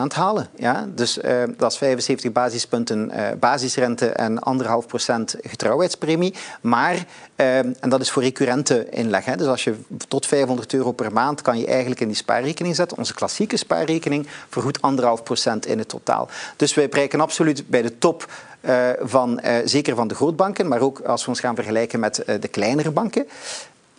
halen. 0.07 0.47
Ja? 0.55 0.87
Dus 0.95 1.19
dat 1.57 1.71
is 1.71 1.77
75 1.77 2.31
basispunten 2.31 3.11
basisrente 3.39 4.07
en 4.07 4.39
1,5 4.81 4.87
procent 4.87 5.35
getrouwheidspremie. 5.41 6.33
Maar, 6.61 7.05
en 7.35 7.75
dat 7.89 8.01
is 8.01 8.11
voor 8.11 8.23
recurrente 8.23 8.87
inleg. 8.89 9.25
Hè? 9.25 9.35
Dus 9.35 9.47
als 9.47 9.63
je 9.63 9.75
tot 10.07 10.25
500 10.25 10.73
euro 10.73 10.91
per 10.91 11.13
maand 11.13 11.41
kan 11.41 11.59
je 11.59 11.65
eigenlijk 11.67 12.01
in 12.01 12.07
die 12.07 12.15
spaarrekening 12.15 12.75
zetten. 12.75 12.97
Onze 12.97 13.13
klassieke 13.13 13.57
spaarrekening 13.57 14.27
vergoedt 14.49 14.81
anderhalf 14.81 15.23
procent 15.23 15.65
in 15.65 15.77
het 15.77 15.89
totaal. 15.89 16.29
Dus 16.55 16.73
wij 16.77 16.89
prijken 16.89 17.19
absoluut 17.19 17.67
bij 17.67 17.81
de 17.81 17.97
top 17.97 18.31
uh, 18.61 18.89
van, 18.99 19.39
uh, 19.45 19.55
zeker 19.65 19.95
van 19.95 20.07
de 20.07 20.15
grootbanken, 20.15 20.67
maar 20.67 20.81
ook 20.81 20.99
als 20.99 21.23
we 21.23 21.29
ons 21.29 21.39
gaan 21.39 21.55
vergelijken 21.55 21.99
met 21.99 22.23
uh, 22.25 22.35
de 22.39 22.47
kleinere 22.47 22.91
banken. 22.91 23.27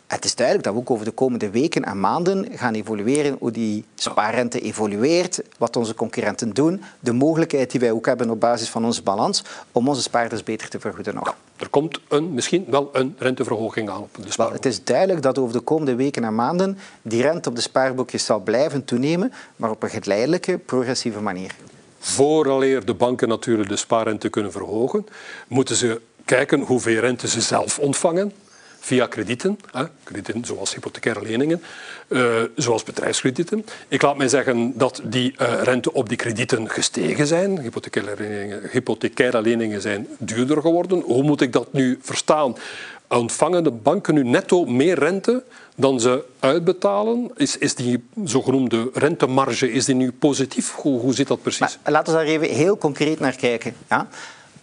Het 0.06 0.25
is 0.25 0.35
duidelijk 0.35 0.66
dat 0.66 0.75
we 0.75 0.80
ook 0.80 0.90
over 0.90 1.04
de 1.04 1.11
komende 1.11 1.50
weken 1.50 1.85
en 1.85 2.00
maanden 2.00 2.47
gaan 2.52 2.75
evolueren 2.75 3.37
hoe 3.38 3.50
die 3.50 3.85
spaarrente 3.94 4.61
evolueert, 4.61 5.42
wat 5.58 5.76
onze 5.76 5.94
concurrenten 5.94 6.54
doen, 6.54 6.82
de 7.00 7.12
mogelijkheid 7.12 7.70
die 7.70 7.80
wij 7.80 7.90
ook 7.90 8.06
hebben 8.06 8.30
op 8.30 8.40
basis 8.40 8.68
van 8.68 8.85
onze 8.85 9.02
balans 9.02 9.44
om 9.73 9.88
onze 9.88 10.02
spaarders 10.02 10.42
beter 10.42 10.68
te 10.68 10.80
vergoeden 10.80 11.14
nog. 11.14 11.37
er 11.56 11.68
komt 11.68 12.00
een, 12.08 12.35
misschien 12.35 12.64
wel 12.68 12.88
een 12.92 13.14
renteverhoging 13.18 13.90
aan 13.90 14.02
op 14.02 14.16
de 14.25 14.32
spaarboek. 14.32 14.56
Het 14.56 14.66
is 14.66 14.85
duidelijk 14.85 15.23
dat 15.23 15.38
over 15.38 15.52
de 15.52 15.61
komende 15.61 15.94
weken 15.94 16.25
en 16.25 16.35
maanden 16.35 16.78
die 17.02 17.23
rente 17.23 17.49
op 17.49 17.54
de 17.54 17.61
spaarboekjes 17.61 18.25
zal 18.25 18.40
blijven 18.40 18.85
toenemen, 18.85 19.32
maar 19.56 19.70
op 19.70 19.82
een 19.82 19.90
geleidelijke, 19.90 20.58
progressieve 20.58 21.20
manier. 21.20 21.54
Vooraleer 21.99 22.85
de 22.85 22.95
banken 22.95 23.28
natuurlijk 23.28 23.69
de 23.69 23.76
spaarrente 23.76 24.28
kunnen 24.28 24.52
verhogen, 24.52 25.07
moeten 25.49 25.76
ze 25.76 26.00
kijken 26.25 26.61
hoeveel 26.61 27.00
rente 27.00 27.28
ze 27.28 27.40
zelf 27.40 27.78
ontvangen 27.78 28.33
via 28.81 29.07
kredieten, 29.07 29.59
hè, 29.73 29.85
kredieten 30.02 30.45
zoals 30.45 30.75
hypothecaire 30.75 31.23
leningen, 31.23 31.62
uh, 32.09 32.43
zoals 32.57 32.83
bedrijfskredieten. 32.83 33.64
Ik 33.88 34.02
laat 34.02 34.17
mij 34.17 34.28
zeggen 34.28 34.73
dat 34.78 35.00
die 35.05 35.35
uh, 35.40 35.62
rente 35.62 35.93
op 35.93 36.09
die 36.09 36.17
kredieten 36.17 36.71
gestegen 36.71 37.26
zijn. 37.26 37.61
Hypothecaire 37.61 38.14
leningen, 38.19 38.62
hypothecaire 38.71 39.43
leningen 39.43 39.81
zijn 39.81 40.07
duurder 40.19 40.61
geworden. 40.61 41.00
Hoe 41.00 41.23
moet 41.23 41.40
ik 41.40 41.52
dat 41.52 41.73
nu 41.73 41.99
verstaan? 42.02 42.57
Ontvangen 43.08 43.64
de 43.64 43.70
banken 43.70 44.14
nu 44.14 44.24
netto 44.24 44.64
meer 44.64 44.98
rente 44.98 45.44
dan 45.74 46.00
ze 46.00 46.24
uitbetalen? 46.38 47.30
Is, 47.36 47.58
is 47.58 47.74
die 47.74 48.04
zogenoemde 48.24 48.90
rentemarge 48.92 49.72
is 49.72 49.84
die 49.84 49.94
nu 49.94 50.12
positief? 50.12 50.72
Hoe, 50.74 51.00
hoe 51.00 51.14
zit 51.14 51.28
dat 51.28 51.42
precies? 51.42 51.78
Laten 51.84 52.12
we 52.12 52.18
daar 52.18 52.28
even 52.28 52.48
heel 52.48 52.78
concreet 52.78 53.20
naar 53.20 53.36
kijken. 53.36 53.74
Ja? 53.88 54.08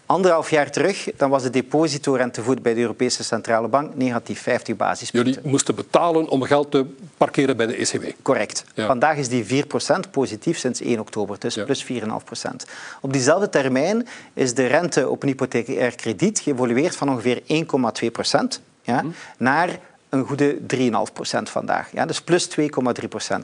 Anderhalf 0.05 0.49
jaar 0.49 0.71
terug 0.71 1.09
dan 1.17 1.29
was 1.29 1.43
de 1.43 1.49
depositorentevoet 1.49 2.61
bij 2.61 2.73
de 2.73 2.81
Europese 2.81 3.23
Centrale 3.23 3.67
Bank 3.67 3.95
negatief 3.95 4.41
50 4.41 4.75
basispunten. 4.75 5.33
Jullie 5.33 5.49
moesten 5.49 5.75
betalen 5.75 6.29
om 6.29 6.41
geld 6.41 6.71
te 6.71 6.85
parkeren 7.17 7.57
bij 7.57 7.65
de 7.65 7.75
ECB. 7.75 8.13
Correct. 8.21 8.65
Vandaag 8.75 9.17
is 9.17 9.29
die 9.29 9.65
4% 9.65 9.67
positief 10.11 10.57
sinds 10.57 10.81
1 10.81 10.99
oktober, 10.99 11.39
dus 11.39 11.63
plus 11.63 11.85
4,5%. 11.85 11.97
Op 13.01 13.13
diezelfde 13.13 13.49
termijn 13.49 14.07
is 14.33 14.53
de 14.53 14.65
rente 14.65 15.09
op 15.09 15.23
een 15.23 15.29
hypothecair 15.29 15.95
krediet 15.95 16.39
geëvolueerd 16.39 16.95
van 16.95 17.09
ongeveer 17.09 17.41
1,2% 17.41 17.45
ja, 18.81 18.99
hm. 18.99 19.07
naar 19.37 19.79
een 20.15 20.25
goede 20.25 20.57
3,5% 20.75 20.81
vandaag. 21.43 21.91
Ja, 21.91 22.05
dus 22.05 22.21
plus 22.21 22.49
2,3%. 22.59 22.65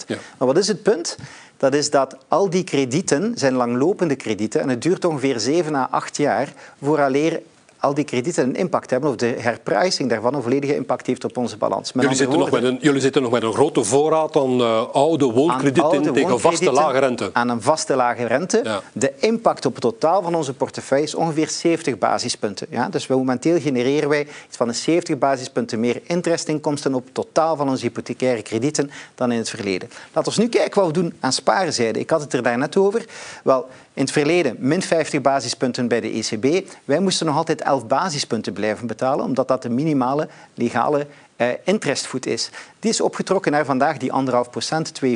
Ja. 0.07 0.17
Maar 0.37 0.47
wat 0.47 0.57
is 0.57 0.67
het 0.67 0.83
punt? 0.83 1.17
dat 1.61 1.73
is 1.73 1.89
dat 1.89 2.17
al 2.27 2.49
die 2.49 2.63
kredieten 2.63 3.31
zijn 3.35 3.53
langlopende 3.53 4.15
kredieten 4.15 4.61
en 4.61 4.69
het 4.69 4.81
duurt 4.81 5.05
ongeveer 5.05 5.39
7 5.39 5.75
à 5.75 5.87
8 5.91 6.17
jaar 6.17 6.53
vooraleer 6.81 7.41
al 7.81 7.93
die 7.93 8.03
kredieten 8.03 8.43
een 8.43 8.55
impact 8.55 8.89
hebben 8.89 9.09
of 9.09 9.15
de 9.15 9.35
herpricing 9.37 10.09
daarvan 10.09 10.33
een 10.33 10.41
volledige 10.41 10.75
impact 10.75 11.07
heeft 11.07 11.23
op 11.23 11.37
onze 11.37 11.57
balans. 11.57 11.91
jullie 11.93 12.15
zitten, 12.15 12.39
nog 12.39 12.51
met 12.51 12.63
een, 12.63 12.77
jullie 12.81 13.01
zitten 13.01 13.21
nog 13.21 13.31
met 13.31 13.43
een 13.43 13.53
grote 13.53 13.83
voorraad 13.83 14.35
aan 14.35 14.61
uh, 14.61 14.83
oude 14.91 15.25
woonkredieten 15.25 16.13
tegen 16.13 16.39
vaste 16.39 16.71
lage 16.71 16.99
rente. 16.99 17.29
Aan 17.33 17.49
een 17.49 17.61
vaste 17.61 17.95
lage 17.95 18.25
rente. 18.25 18.81
De 18.93 19.13
impact 19.19 19.65
op 19.65 19.73
het 19.73 19.81
totaal 19.81 20.21
van 20.21 20.35
onze 20.35 20.53
portefeuille 20.53 21.05
is 21.05 21.15
ongeveer 21.15 21.49
70 21.49 21.97
basispunten. 21.97 22.67
Ja? 22.69 22.89
Dus 22.89 23.07
momenteel 23.07 23.59
genereren 23.59 24.09
wij 24.09 24.21
iets 24.21 24.57
van 24.57 24.67
een 24.67 24.75
70 24.75 25.17
basispunten 25.17 25.79
meer 25.79 26.01
interestinkomsten 26.03 26.93
op 26.93 27.03
het 27.03 27.13
totaal 27.13 27.55
van 27.55 27.69
onze 27.69 27.85
hypothecaire 27.85 28.41
kredieten 28.41 28.91
dan 29.15 29.31
in 29.31 29.37
het 29.37 29.49
verleden. 29.49 29.89
Laten 30.13 30.33
we 30.33 30.41
nu 30.41 30.49
kijken 30.49 30.81
wat 30.81 30.87
we 30.87 31.01
doen 31.01 31.13
aan 31.19 31.33
sparenzijde. 31.33 31.99
Ik 31.99 32.09
had 32.09 32.21
het 32.21 32.33
er 32.33 32.43
daarnet 32.43 32.77
over. 32.77 33.05
Wel, 33.43 33.67
in 33.93 34.01
het 34.01 34.11
verleden 34.11 34.55
min 34.59 34.81
50 34.81 35.21
basispunten 35.21 35.87
bij 35.87 36.01
de 36.01 36.09
ECB. 36.09 36.67
Wij 36.85 36.99
moesten 36.99 37.25
nog 37.25 37.35
altijd 37.35 37.61
11 37.61 37.87
basispunten 37.87 38.53
blijven 38.53 38.87
betalen, 38.87 39.25
omdat 39.25 39.47
dat 39.47 39.61
de 39.61 39.69
minimale 39.69 40.27
legale 40.53 41.07
uh, 41.37 41.47
interestvoet 41.63 42.25
is. 42.25 42.49
Die 42.79 42.91
is 42.91 43.01
opgetrokken 43.01 43.51
naar 43.51 43.65
vandaag 43.65 43.97
die 43.97 44.11
1,5 44.45 44.49
procent, 44.51 44.91
2,25 45.05 45.09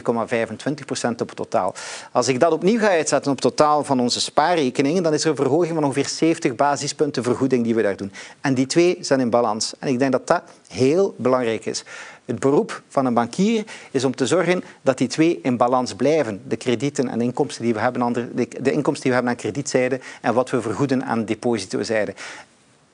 procent 0.86 1.22
op 1.22 1.32
totaal. 1.32 1.74
Als 2.12 2.28
ik 2.28 2.40
dat 2.40 2.52
opnieuw 2.52 2.80
ga 2.80 2.88
uitzetten 2.88 3.32
op 3.32 3.42
totaal 3.42 3.84
van 3.84 4.00
onze 4.00 4.22
spaarrekeningen, 4.22 5.04
dan 5.04 5.14
is 5.14 5.24
er 5.24 5.30
een 5.30 5.36
verhoging 5.36 5.74
van 5.74 5.84
ongeveer 5.84 6.08
70 6.08 6.56
basispunten 6.56 7.24
vergoeding 7.24 7.64
die 7.64 7.76
we 7.76 7.82
daar 7.82 7.96
doen. 7.96 8.12
En 8.42 8.54
die 8.54 8.66
twee 8.66 8.98
zijn 9.02 9.20
in 9.20 9.30
balans. 9.30 9.74
En 9.80 9.88
ik 9.88 10.00
denk 10.00 10.12
dat 10.12 10.28
dat 10.28 10.42
heel 10.68 11.16
belangrijk 11.18 11.66
is. 11.66 11.84
Het 12.26 12.40
beroep 12.40 12.82
van 12.88 13.06
een 13.06 13.14
bankier 13.14 13.64
is 13.92 14.04
om 14.04 14.16
te 14.16 14.26
zorgen 14.26 14.64
dat 14.82 14.98
die 14.98 15.08
twee 15.08 15.40
in 15.44 15.58
balans 15.58 15.94
blijven. 15.94 16.42
De 16.48 16.56
kredieten 16.56 17.10
en 17.10 17.18
de 17.18 17.24
inkomsten 17.24 17.64
die 17.64 17.74
we 17.74 17.80
hebben 17.80 18.04
aan, 18.04 18.14
de, 18.14 18.48
de 18.62 18.72
inkomsten 18.72 19.02
die 19.04 19.12
we 19.12 19.18
hebben 19.18 19.32
aan 19.32 19.36
kredietzijde 19.38 20.00
en 20.22 20.34
wat 20.34 20.50
we 20.50 20.62
vergoeden 20.62 21.06
aan 21.06 21.26
depositozijde. 21.26 22.14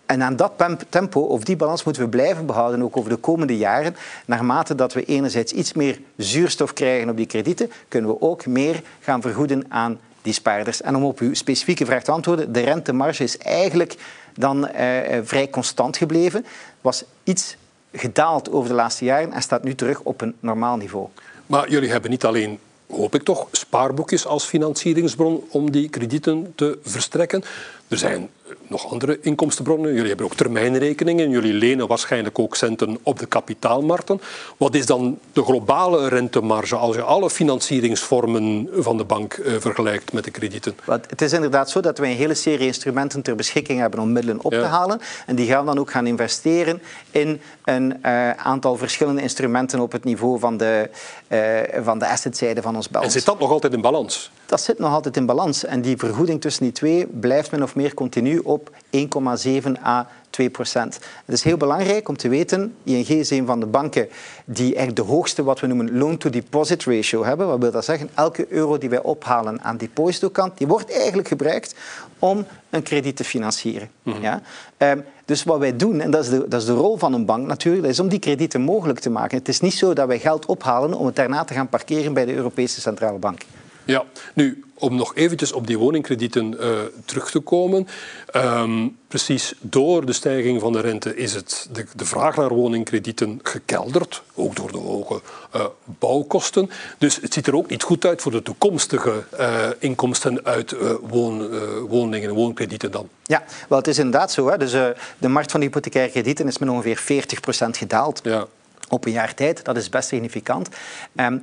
En 0.06 0.24
aan 0.24 0.36
dat 0.36 0.52
tempo, 0.90 1.20
of 1.20 1.44
die 1.44 1.56
balans, 1.56 1.84
moeten 1.84 2.04
we 2.04 2.10
blijven 2.10 2.46
behouden, 2.46 2.84
ook 2.84 2.98
over 2.98 3.10
de 3.10 3.16
komende 3.16 3.58
jaren. 3.58 3.96
Naarmate 4.26 4.76
dat 4.76 4.94
we 4.94 5.06
enerzijds 5.06 5.52
iets 5.52 5.74
meer 5.74 6.00
zuurstof 6.16 6.74
krijgen 6.74 7.10
op 7.10 7.18
die 7.18 7.26
kredieten, 7.26 7.72
kunnen 7.88 8.10
we 8.10 8.22
ook 8.22 8.46
meer 8.46 8.82
gaan 9.00 9.22
vergoeden 9.22 9.66
aan 9.70 10.00
die 10.22 10.34
spaarders. 10.34 10.82
En 10.82 10.96
om 10.96 11.04
op 11.04 11.20
uw 11.20 11.34
specifieke 11.34 11.86
vraag 11.86 12.04
te 12.04 12.12
antwoorden, 12.12 12.54
de 12.54 12.60
rentemarge 12.60 13.24
is 13.24 13.38
eigenlijk 13.38 13.96
dan 14.34 14.68
eh, 14.68 15.18
eh 15.18 15.26
vrij 15.26 15.50
constant 15.50 15.98
gebleven. 15.98 16.46
Was 16.82 17.04
iets 17.24 17.58
gedaald 17.94 18.52
over 18.52 18.70
de 18.70 18.76
laatste 18.76 19.06
jaren 19.06 19.32
en 19.32 19.42
staat 19.42 19.64
nu 19.64 19.76
terug 19.76 20.00
op 20.00 20.22
een 20.22 20.36
normaal 20.40 20.78
niveau. 20.78 21.08
Maar 21.46 21.70
jullie 21.70 21.90
hebben 21.90 22.10
niet 22.10 22.26
alleen 22.26 22.60
hoop 22.90 23.16
ik 23.16 23.24
toch, 23.24 23.48
spaarboekjes 23.52 24.26
als 24.26 24.46
financieringsbron 24.46 25.44
om 25.50 25.72
die 25.72 25.90
kredieten 25.90 26.54
te 26.56 26.80
verstrekken. 26.84 27.44
Er 27.88 27.98
zijn 27.98 28.30
nog 28.68 28.92
andere 28.92 29.18
inkomstenbronnen. 29.22 29.94
Jullie 29.94 30.08
hebben 30.08 30.26
ook 30.26 30.36
termijnrekeningen. 30.36 31.30
Jullie 31.30 31.54
lenen 31.54 31.88
waarschijnlijk 31.88 32.40
ook 32.40 32.56
centen 32.56 32.98
op 33.04 33.20
de 33.20 33.26
kapitaalmarkten. 33.26 34.22
Wat 34.58 34.76
is 34.76 34.86
dan 34.86 35.20
de 35.34 35.44
globale 35.44 36.08
rentemarge 36.08 36.76
als 36.76 36.96
je 36.96 37.02
alle 37.02 37.30
financieringsvormen 37.30 38.70
van 38.74 38.98
de 38.98 39.04
bank 39.04 39.38
uh, 39.38 39.54
vergelijkt 39.60 40.14
met 40.14 40.24
de 40.24 40.32
kredieten? 40.32 40.76
Het 40.86 41.22
is 41.22 41.34
inderdaad 41.34 41.70
zo 41.70 41.80
dat 41.80 41.98
wij 41.98 42.12
een 42.12 42.18
hele 42.18 42.34
serie 42.34 42.68
instrumenten 42.68 43.22
ter 43.22 43.36
beschikking 43.36 43.80
hebben 43.80 44.00
om 44.00 44.12
middelen 44.12 44.44
op 44.44 44.52
te 44.52 44.64
halen. 44.64 45.02
En 45.26 45.36
die 45.36 45.48
gaan 45.48 45.66
dan 45.66 45.80
ook 45.80 45.92
gaan 45.92 46.08
investeren 46.08 46.82
in 47.12 47.42
een 47.64 48.00
uh, 48.06 48.30
aantal 48.32 48.78
verschillende 48.78 49.22
instrumenten 49.22 49.80
op 49.80 49.92
het 49.92 50.04
niveau 50.04 50.40
van 50.40 50.58
de, 50.58 50.90
uh, 51.28 51.84
van 51.84 52.00
de 52.00 52.08
assetzijde 52.08 52.62
van 52.62 52.76
ons 52.76 52.90
balans. 52.90 53.14
En 53.14 53.20
zit 53.20 53.30
dat 53.30 53.40
nog 53.40 53.52
altijd 53.52 53.74
in 53.74 53.82
balans? 53.82 54.32
Dat 54.46 54.62
zit 54.62 54.80
nog 54.80 54.94
altijd 54.94 55.18
in 55.18 55.26
balans. 55.26 55.66
En 55.66 55.82
die 55.82 55.98
vergoeding 55.98 56.42
tussen 56.42 56.64
die 56.64 56.72
twee 56.72 57.08
blijft 57.08 57.52
min 57.52 57.64
of 57.64 57.76
meer 57.76 57.94
continu 57.94 58.41
op 58.44 58.72
1,7 58.92 59.84
à 59.86 60.08
2 60.30 60.50
procent. 60.50 61.00
Het 61.26 61.36
is 61.36 61.44
heel 61.44 61.58
belangrijk 61.58 62.08
om 62.08 62.18
te 62.18 62.30
weten, 62.30 62.76
ING 62.84 63.08
is 63.08 63.30
een 63.30 63.46
van 63.46 63.60
de 63.60 63.66
banken 63.66 64.08
die 64.46 64.76
eigenlijk 64.76 64.96
de 64.96 65.14
hoogste 65.14 65.44
wat 65.44 65.60
we 65.60 65.68
noemen 65.68 65.98
loan-to-deposit 65.98 66.84
ratio 66.84 67.24
hebben. 67.24 67.48
Wat 67.48 67.60
wil 67.60 67.72
dat 67.72 67.86
zeggen? 67.86 68.10
Elke 68.14 68.46
euro 68.50 68.78
die 68.78 68.90
wij 68.90 69.02
ophalen 69.02 69.62
aan 69.62 69.78
depositokant, 69.78 70.58
die 70.58 70.68
wordt 70.68 70.92
eigenlijk 70.92 71.28
gebruikt 71.28 71.76
om 72.20 72.46
een 72.70 72.84
krediet 72.84 73.16
te 73.16 73.24
financieren. 73.24 73.90
Mhm. 74.04 74.22
ja? 74.22 74.42
Um, 74.78 75.04
dus 75.26 75.44
wat 75.44 75.60
wij 75.60 75.76
doen, 75.76 76.00
en 76.00 76.12
dat 76.12 76.24
is, 76.24 76.30
de, 76.30 76.48
dat 76.48 76.62
is 76.62 76.68
de 76.68 76.74
rol 76.74 76.98
van 76.98 77.14
een 77.14 77.26
bank 77.26 77.48
natuurlijk, 77.48 77.84
dat 77.84 77.92
is 77.92 78.00
om 78.00 78.08
die 78.08 78.20
kredieten 78.20 78.62
mogelijk 78.62 79.00
te 79.00 79.10
maken. 79.10 79.38
Het 79.38 79.48
is 79.48 79.60
niet 79.60 79.74
zo 79.74 79.94
dat 79.94 80.08
wij 80.08 80.20
geld 80.20 80.46
ophalen 80.46 80.94
om 80.94 81.06
het 81.06 81.16
daarna 81.16 81.44
te 81.44 81.54
gaan 81.54 81.70
parkeren 81.70 82.14
bij 82.14 82.26
de 82.26 82.34
Europese 82.34 82.82
Centrale 82.82 83.18
Bank. 83.18 83.42
Ja, 83.86 84.04
nu 84.34 84.64
om 84.82 84.96
nog 84.96 85.16
eventjes 85.16 85.52
op 85.52 85.68
die 85.68 85.78
woningkredieten 85.78 86.56
uh, 86.60 86.70
terug 87.06 87.32
te 87.32 87.40
komen. 87.40 87.88
Um, 88.36 88.98
precies 89.08 89.54
door 89.60 90.06
de 90.06 90.14
stijging 90.14 90.62
van 90.62 90.74
de 90.74 90.80
rente 90.80 91.16
is 91.16 91.34
het 91.34 91.70
de, 91.72 91.86
de, 91.96 92.06
vraag 92.06 92.36
naar 92.36 92.50
woningkredieten 92.50 93.40
gekelderd, 93.44 94.24
ook 94.36 94.56
door 94.56 94.72
de 94.72 94.78
hoge 94.78 95.22
uh, 95.56 95.66
bouwkosten. 95.86 96.70
Dus 96.98 97.16
het 97.22 97.34
ziet 97.34 97.48
er 97.48 97.56
ook 97.56 97.70
niet 97.70 97.84
goed 97.84 98.06
uit 98.06 98.22
voor 98.22 98.32
de 98.32 98.42
toekomstige 98.42 99.24
uh, 99.40 99.68
inkomsten 99.80 100.46
uit 100.46 100.76
woon, 101.02 101.50
woningen 101.88 102.30
en 102.30 102.36
woonkredieten 102.36 102.92
dan. 102.92 103.10
Ja, 103.24 103.44
wel, 103.70 103.78
het 103.78 103.88
is 103.88 103.98
inderdaad 103.98 104.32
zo. 104.32 104.50
Hè. 104.50 104.58
Dus, 104.58 104.72
de 105.18 105.28
markt 105.28 105.52
van 105.52 105.60
de 105.60 105.66
hypothecaire 105.66 106.12
kredieten 106.12 106.48
is 106.48 106.58
met 106.58 106.70
ongeveer 106.70 107.26
40% 107.66 107.70
gedaald. 107.70 108.20
Ja 108.24 108.48
op 108.92 109.06
een 109.06 109.12
jaar 109.12 109.34
tijd. 109.34 109.66
Dat 109.66 109.78
is 109.78 109.90
best 109.90 110.08
significant. 110.08 110.70
Um, 111.16 111.42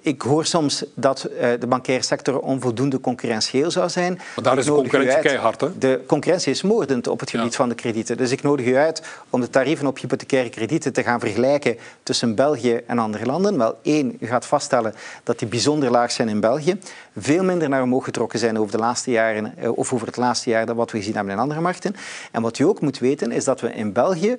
ik 0.00 0.22
hoor 0.22 0.44
soms 0.44 0.84
dat 0.94 1.24
eh, 1.24 1.48
de 1.60 1.66
bankaire 1.66 2.04
sector 2.04 2.40
onvoldoende 2.40 3.00
concurrentieel 3.00 3.70
zou 3.70 3.88
zijn. 3.88 4.14
Maar 4.14 4.44
daar 4.44 4.58
is 4.58 4.64
de 4.64 4.72
concurrentie 4.72 5.20
keihard, 5.20 5.60
hè? 5.60 5.78
De 5.78 6.00
concurrentie 6.06 6.52
is 6.52 6.62
moordend 6.62 7.06
op 7.06 7.20
het 7.20 7.30
gebied 7.30 7.56
van 7.56 7.68
de 7.68 7.74
kredieten. 7.74 8.16
Dus 8.16 8.30
ik 8.30 8.42
nodig 8.42 8.66
u 8.66 8.76
uit 8.76 9.02
om 9.30 9.40
de 9.40 9.50
tarieven 9.50 9.86
op 9.86 9.98
hypothecaire 9.98 10.48
kredieten 10.48 10.92
te 10.92 11.02
gaan 11.02 11.20
vergelijken 11.20 11.76
tussen 12.02 12.34
België 12.34 12.80
en 12.86 12.98
andere 12.98 13.26
landen. 13.26 13.58
Wel, 13.58 13.78
één, 13.82 14.16
u 14.20 14.26
gaat 14.26 14.46
vaststellen 14.46 14.94
dat 15.22 15.38
die 15.38 15.48
bijzonder 15.48 15.90
laag 15.90 16.10
zijn 16.10 16.28
in 16.28 16.40
België. 16.40 16.78
Veel 17.16 17.44
minder 17.44 17.68
naar 17.68 17.82
omhoog 17.82 18.04
getrokken 18.04 18.38
zijn 18.38 18.58
over 18.58 18.72
de 18.72 18.78
laatste 18.78 19.10
jaren, 19.10 19.56
eh, 19.56 19.78
of 19.78 19.92
over 19.92 20.06
het 20.06 20.16
laatste 20.16 20.50
jaar 20.50 20.66
dan 20.66 20.76
wat 20.76 20.90
we 20.90 20.98
gezien 20.98 21.14
hebben 21.14 21.32
in 21.32 21.38
andere 21.38 21.60
markten. 21.60 21.96
En 22.32 22.42
wat 22.42 22.58
u 22.58 22.64
ook 22.64 22.80
moet 22.80 22.98
weten, 22.98 23.32
is 23.32 23.44
dat 23.44 23.60
we 23.60 23.72
in 23.72 23.92
België 23.92 24.36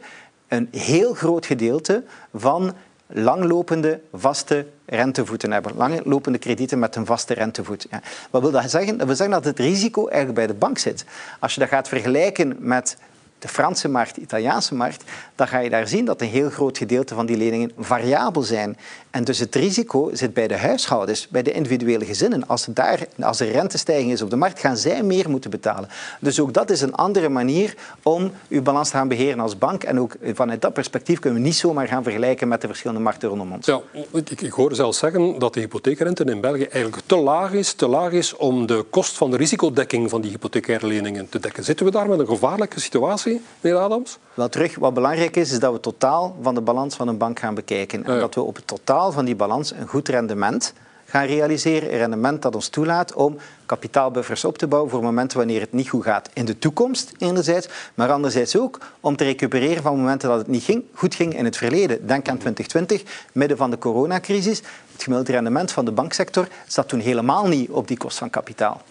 een 0.48 0.68
heel 0.72 1.14
groot 1.14 1.46
gedeelte 1.46 2.04
van 2.34 2.74
langlopende, 3.08 4.00
vaste 4.14 4.66
rentevoeten 4.88 5.52
hebben. 5.52 5.76
Langlopende 5.76 6.38
kredieten 6.38 6.80
met 6.80 6.96
een 6.96 7.06
vaste 7.06 7.34
rentevoet. 7.34 7.88
Ja. 7.90 8.02
Wat 8.30 8.42
wil 8.42 8.52
dat 8.52 8.70
zeggen? 8.70 8.98
Dat 8.98 9.08
wil 9.08 9.16
zeggen 9.16 9.36
dat 9.36 9.46
het 9.46 9.60
risico 9.60 10.08
eigenlijk 10.08 10.38
bij 10.38 10.48
de 10.48 10.54
bank 10.54 10.78
zit. 10.78 11.06
Als 11.40 11.54
je 11.54 11.60
dat 11.60 11.70
gaat 11.70 11.88
vergelijken 11.88 12.56
met 12.60 12.98
de 13.40 13.48
Franse 13.48 13.90
markt, 13.90 14.16
de 14.16 14.22
Italiaanse 14.22 14.76
markt, 14.76 15.04
dan 15.36 15.48
ga 15.48 15.60
je 15.60 15.70
daar 15.70 15.88
zien 15.88 16.06
dat 16.06 16.22
een 16.22 16.28
heel 16.28 16.50
groot 16.50 16.78
gedeelte 16.78 17.16
van 17.16 17.26
die 17.26 17.38
leningen 17.38 17.72
variabel 17.78 18.42
zijn. 18.42 18.78
En 19.10 19.24
dus 19.24 19.40
het 19.40 19.56
risico 19.56 20.10
zit 20.14 20.34
bij 20.34 20.48
de 20.48 20.58
huishoudens, 20.58 21.28
bij 21.28 21.44
de 21.44 21.52
individuele 21.52 22.06
gezinnen. 22.06 22.48
Als, 22.48 22.68
daar, 22.70 23.08
als 23.20 23.40
er 23.40 23.52
rentestijging 23.52 24.12
is 24.12 24.22
op 24.22 24.30
de 24.30 24.36
markt, 24.36 24.60
gaan 24.60 24.78
zij 24.78 25.04
meer 25.04 25.30
moeten 25.30 25.50
betalen. 25.50 25.90
Dus 26.20 26.40
ook 26.40 26.54
dat 26.54 26.70
is 26.70 26.82
een 26.82 26.96
andere 26.96 27.30
manier 27.30 27.76
om 28.04 28.32
uw 28.50 28.62
balans 28.62 28.90
te 28.90 28.96
gaan 28.96 29.08
beheren 29.08 29.40
als 29.40 29.58
bank. 29.58 29.84
En 29.84 30.00
ook 30.00 30.16
vanuit 30.34 30.62
dat 30.62 30.74
perspectief 30.74 31.20
kunnen 31.20 31.42
we 31.42 31.46
niet 31.46 31.56
zomaar 31.56 31.88
gaan 31.88 32.04
vergelijken 32.04 32.48
met 32.48 32.62
de 32.62 32.68
verschillende 32.68 33.02
markten 33.02 33.30
rondom 33.30 33.52
ons. 33.52 33.66
Ja, 33.66 33.82
ik, 34.14 34.42
ik 34.42 34.52
hoor 34.52 34.76
zelfs 34.76 34.98
zeggen 34.98 35.40
dat 35.40 35.54
de 35.54 35.60
hypotheekrente 35.60 36.24
in 36.24 36.42
België 36.42 36.64
eigenlijk 36.64 37.04
te 37.06 37.18
laag 37.18 37.54
is, 37.54 37.74
te 37.74 37.88
laag 37.88 38.12
is 38.12 38.36
om 38.36 38.66
de 38.66 38.86
kost 38.90 39.18
van 39.18 39.32
de 39.32 39.38
risicodekking 39.38 40.10
van 40.10 40.22
die 40.22 40.32
hypothecaire 40.32 40.88
leningen 40.88 41.30
te 41.30 41.40
dekken. 41.40 41.64
Zitten 41.64 41.86
we 41.86 41.92
daar 41.92 42.10
met 42.10 42.20
een 42.20 42.28
gevaarlijke 42.28 42.80
situatie, 42.80 43.27
meneer 43.62 43.80
Adams? 43.80 44.18
Wel 44.34 44.50
terug, 44.50 44.76
wat 44.76 44.94
belangrijk 44.94 45.36
is, 45.36 45.52
is 45.52 45.60
dat 45.60 45.70
we 45.70 45.74
het 45.74 45.84
totaal 45.84 46.36
van 46.42 46.56
de 46.56 46.62
balans 46.62 46.96
van 46.96 47.08
een 47.08 47.18
bank 47.18 47.40
gaan 47.40 47.56
bekijken. 47.56 48.06
En 48.06 48.20
dat 48.20 48.36
we 48.36 48.42
op 48.42 48.56
het 48.56 48.68
totaal 48.68 49.12
van 49.12 49.26
die 49.26 49.36
balans 49.36 49.72
een 49.72 49.88
goed 49.88 50.08
rendement 50.08 50.74
gaan 51.06 51.26
realiseren. 51.26 51.92
Een 51.92 51.98
rendement 51.98 52.42
dat 52.42 52.56
ons 52.56 52.68
toelaat 52.68 53.14
om 53.14 53.38
kapitaalbuffers 53.66 54.46
op 54.46 54.58
te 54.58 54.68
bouwen 54.68 54.92
voor 54.92 55.02
momenten 55.02 55.38
wanneer 55.38 55.62
het 55.62 55.74
niet 55.74 55.90
goed 55.90 56.04
gaat 56.04 56.30
in 56.34 56.46
de 56.46 56.60
toekomst, 56.60 57.12
enerzijds, 57.18 57.68
maar 57.94 58.12
anderzijds 58.12 58.58
ook 58.58 58.80
om 59.00 59.16
te 59.16 59.24
recupereren 59.24 59.84
van 59.84 59.98
momenten 59.98 60.30
dat 60.30 60.38
het 60.38 60.48
niet 60.48 60.64
ging, 60.64 60.84
goed 60.94 61.16
ging 61.16 61.38
in 61.38 61.46
het 61.46 61.58
verleden. 61.58 62.08
Denk 62.08 62.30
aan 62.30 62.38
2020, 62.38 63.04
midden 63.32 63.58
van 63.58 63.70
de 63.70 63.78
coronacrisis. 63.78 64.62
Het 64.92 65.04
gemiddelde 65.04 65.32
rendement 65.32 65.72
van 65.72 65.86
de 65.86 65.92
banksector 65.92 66.48
zat 66.68 66.88
toen 66.88 67.00
helemaal 67.00 67.48
niet 67.48 67.70
op 67.70 67.88
die 67.88 67.98
kost 67.98 68.18
van 68.18 68.30
kapitaal. 68.30 68.82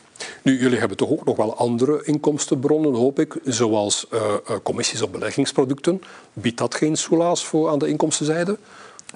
Nu, 0.42 0.61
jullie 0.61 0.79
hebben 0.79 0.96
toch 0.96 1.11
ook 1.11 1.24
nog 1.24 1.37
wel 1.37 1.57
andere 1.57 2.05
inkomstenbronnen, 2.05 2.94
hoop 2.94 3.18
ik, 3.18 3.37
zoals 3.44 4.07
uh, 4.12 4.35
commissies 4.62 5.02
op 5.02 5.12
beleggingsproducten. 5.12 6.02
Biedt 6.33 6.59
dat 6.59 6.74
geen 6.74 6.96
soelaas 6.96 7.44
voor 7.44 7.68
aan 7.68 7.79
de 7.79 7.88
inkomstenzijde? 7.88 8.59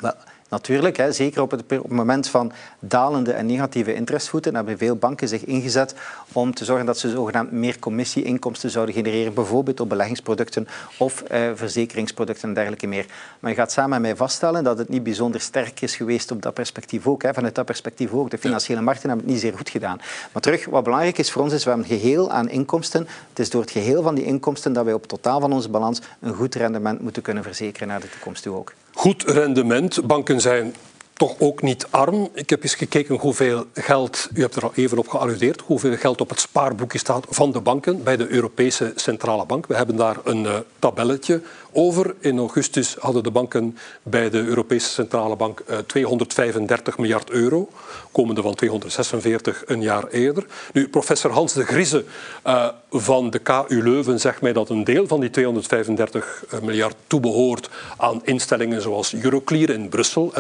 Wel, 0.01 0.15
Natuurlijk, 0.51 0.97
hè, 0.97 1.13
zeker 1.13 1.43
op 1.43 1.51
het, 1.51 1.61
op 1.63 1.71
het, 1.71 1.89
moment 1.89 2.29
van 2.29 2.53
dalende 2.79 3.33
en 3.33 3.47
negatieve 3.47 3.95
interestvoeten 3.95 4.55
hebben 4.55 4.79
veel 4.79 4.97
banken 4.97 5.29
zich 5.29 5.45
ingezet 5.45 5.95
om 6.33 6.55
te 6.55 6.65
zorgen 6.65 6.87
dat 6.87 6.99
ze 6.99 7.11
zogenaamd 7.11 7.53
meer 7.53 7.79
commissieinkomsten 7.79 8.71
zouden 8.71 8.95
genereren, 8.95 9.35
bijvoorbeeld 9.35 9.81
op 9.81 9.89
beleggingsproducten 9.89 10.69
of 10.99 11.23
eh, 11.23 11.51
verzekeringsproducten 11.55 12.49
en 12.49 12.55
dergelijke 12.55 12.87
meer. 12.87 13.07
Maar 13.41 13.51
je 13.51 13.57
gaat 13.57 13.73
samen 13.73 13.91
met 13.91 14.01
mij 14.01 14.17
vaststellen 14.17 14.65
dat 14.65 14.79
het 14.79 14.89
niet 14.89 15.03
bijzonder 15.03 15.41
sterk 15.41 15.81
is 15.81 15.97
geweest 15.97 16.31
op 16.31 16.43
dat 16.43 16.55
perspectief 16.55 17.07
ook. 17.07 17.23
Hè. 17.23 17.35
Vanuit 17.35 17.55
dat 17.55 17.65
perspectief 17.65 18.13
ook. 18.13 18.31
De 18.31 18.39
financiële 18.39 18.81
markten 18.81 19.09
hebben 19.09 19.27
het 19.27 19.35
niet 19.35 19.45
zeer 19.45 19.57
goed 19.57 19.71
gedaan. 19.71 20.01
Maar 20.33 20.43
terug, 20.43 20.65
wat 20.65 20.85
belangrijk 20.85 21.19
is 21.19 21.31
voor 21.31 21.43
ons 21.43 21.53
is, 21.53 21.65
we 21.65 21.71
hebben 21.71 21.91
een 21.91 21.99
geheel 21.99 22.31
aan 22.31 22.49
inkomsten. 22.49 23.07
Het 23.29 23.39
is 23.39 23.51
door 23.51 23.61
het 23.61 23.71
geheel 23.71 24.03
van 24.03 24.15
die 24.15 24.25
inkomsten 24.25 24.73
dat 24.73 24.85
wij 24.85 24.95
op 24.95 25.07
totaal 25.07 25.41
van 25.41 25.53
onze 25.53 25.69
balans 25.69 26.01
een 26.21 26.35
goed 26.35 26.55
rendement 26.55 27.01
moeten 27.01 27.23
kunnen 27.23 27.43
verzekeren 27.43 27.89
naar 27.89 28.01
de 28.01 28.09
toekomst 28.09 28.43
toe 28.43 28.57
ook 28.57 28.73
goed 28.95 29.23
rendement. 29.23 30.07
Banken 30.07 30.41
zijn 30.41 30.75
toch 31.21 31.35
ook 31.39 31.63
niet 31.63 31.87
arm. 31.91 32.29
Ik 32.35 32.51
heb 32.51 32.63
eens 32.63 32.75
gekeken 32.75 33.17
hoeveel 33.17 33.65
geld, 33.75 34.29
u 34.35 34.41
hebt 34.41 34.57
er 34.57 34.63
al 34.63 34.73
even 34.75 34.99
op 34.99 35.09
gealludeerd, 35.09 35.61
hoeveel 35.61 35.97
geld 35.97 36.21
op 36.21 36.29
het 36.29 36.41
spaarboekje 36.41 36.99
staat 36.99 37.27
van 37.29 37.53
de 37.53 37.61
banken 37.61 38.03
bij 38.03 38.17
de 38.17 38.29
Europese 38.29 38.93
Centrale 38.95 39.47
Bank. 39.47 39.67
We 39.67 39.75
hebben 39.75 39.97
daar 39.97 40.17
een 40.25 40.45
uh, 40.45 40.55
tabelletje 40.79 41.43
over. 41.73 42.15
In 42.21 42.39
augustus 42.39 42.97
hadden 42.99 43.23
de 43.23 43.31
banken 43.31 43.79
bij 44.03 44.31
de 44.31 44.39
Europese 44.39 44.89
Centrale 44.89 45.37
Bank 45.37 45.63
uh, 45.69 45.79
eh, 45.79 45.85
235 45.85 46.99
miljard 46.99 47.31
euro, 47.31 47.69
komende 48.13 48.43
van 48.43 48.55
246 48.55 49.63
een 49.67 49.83
jaar 49.83 50.07
eerder. 50.09 50.47
Nu, 50.73 50.89
professor 50.89 51.31
Hans 51.31 51.53
de 51.53 51.65
Grieze 51.65 52.05
uh, 52.47 52.69
van 52.91 53.31
de 53.31 53.39
KU 53.39 53.83
Leuven 53.83 54.21
zegt 54.21 54.41
mij 54.41 54.53
dat 54.53 54.69
een 54.69 54.85
deel 54.85 55.07
van 55.07 55.21
die 55.21 55.31
235 55.31 56.45
miljard 56.63 56.95
toebehoort 57.07 57.69
aan 57.97 58.21
instellingen 58.25 58.83
zoals 58.83 59.15
Euroclear 59.15 59.71
in 59.71 59.89
Brussel. 59.89 60.33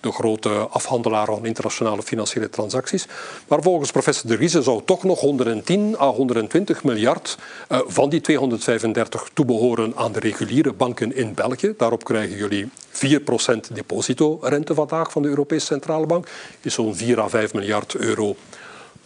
De 0.00 0.12
grote 0.12 0.50
afhandelaar 0.50 1.26
van 1.26 1.46
internationale 1.46 2.02
financiële 2.02 2.50
transacties. 2.50 3.06
Maar 3.48 3.62
volgens 3.62 3.90
professor 3.90 4.30
De 4.30 4.36
Riese 4.36 4.62
zou 4.62 4.82
toch 4.84 5.04
nog 5.04 5.20
110 5.20 5.96
à 6.00 6.06
120 6.06 6.84
miljard 6.84 7.38
van 7.68 8.08
die 8.08 8.20
235 8.20 9.30
toebehoren 9.34 9.92
aan 9.96 10.12
de 10.12 10.20
reguliere 10.20 10.73
banken 10.76 11.16
in 11.16 11.34
België. 11.34 11.74
Daarop 11.76 12.04
krijgen 12.04 12.36
jullie 12.36 12.70
4% 12.90 13.72
depositorente 13.72 14.74
vandaag 14.74 15.12
van 15.12 15.22
de 15.22 15.28
Europese 15.28 15.66
Centrale 15.66 16.06
Bank. 16.06 16.28
Is 16.60 16.74
zo'n 16.74 16.94
4 16.94 17.20
à 17.20 17.28
5 17.28 17.54
miljard 17.54 17.94
euro 17.94 18.36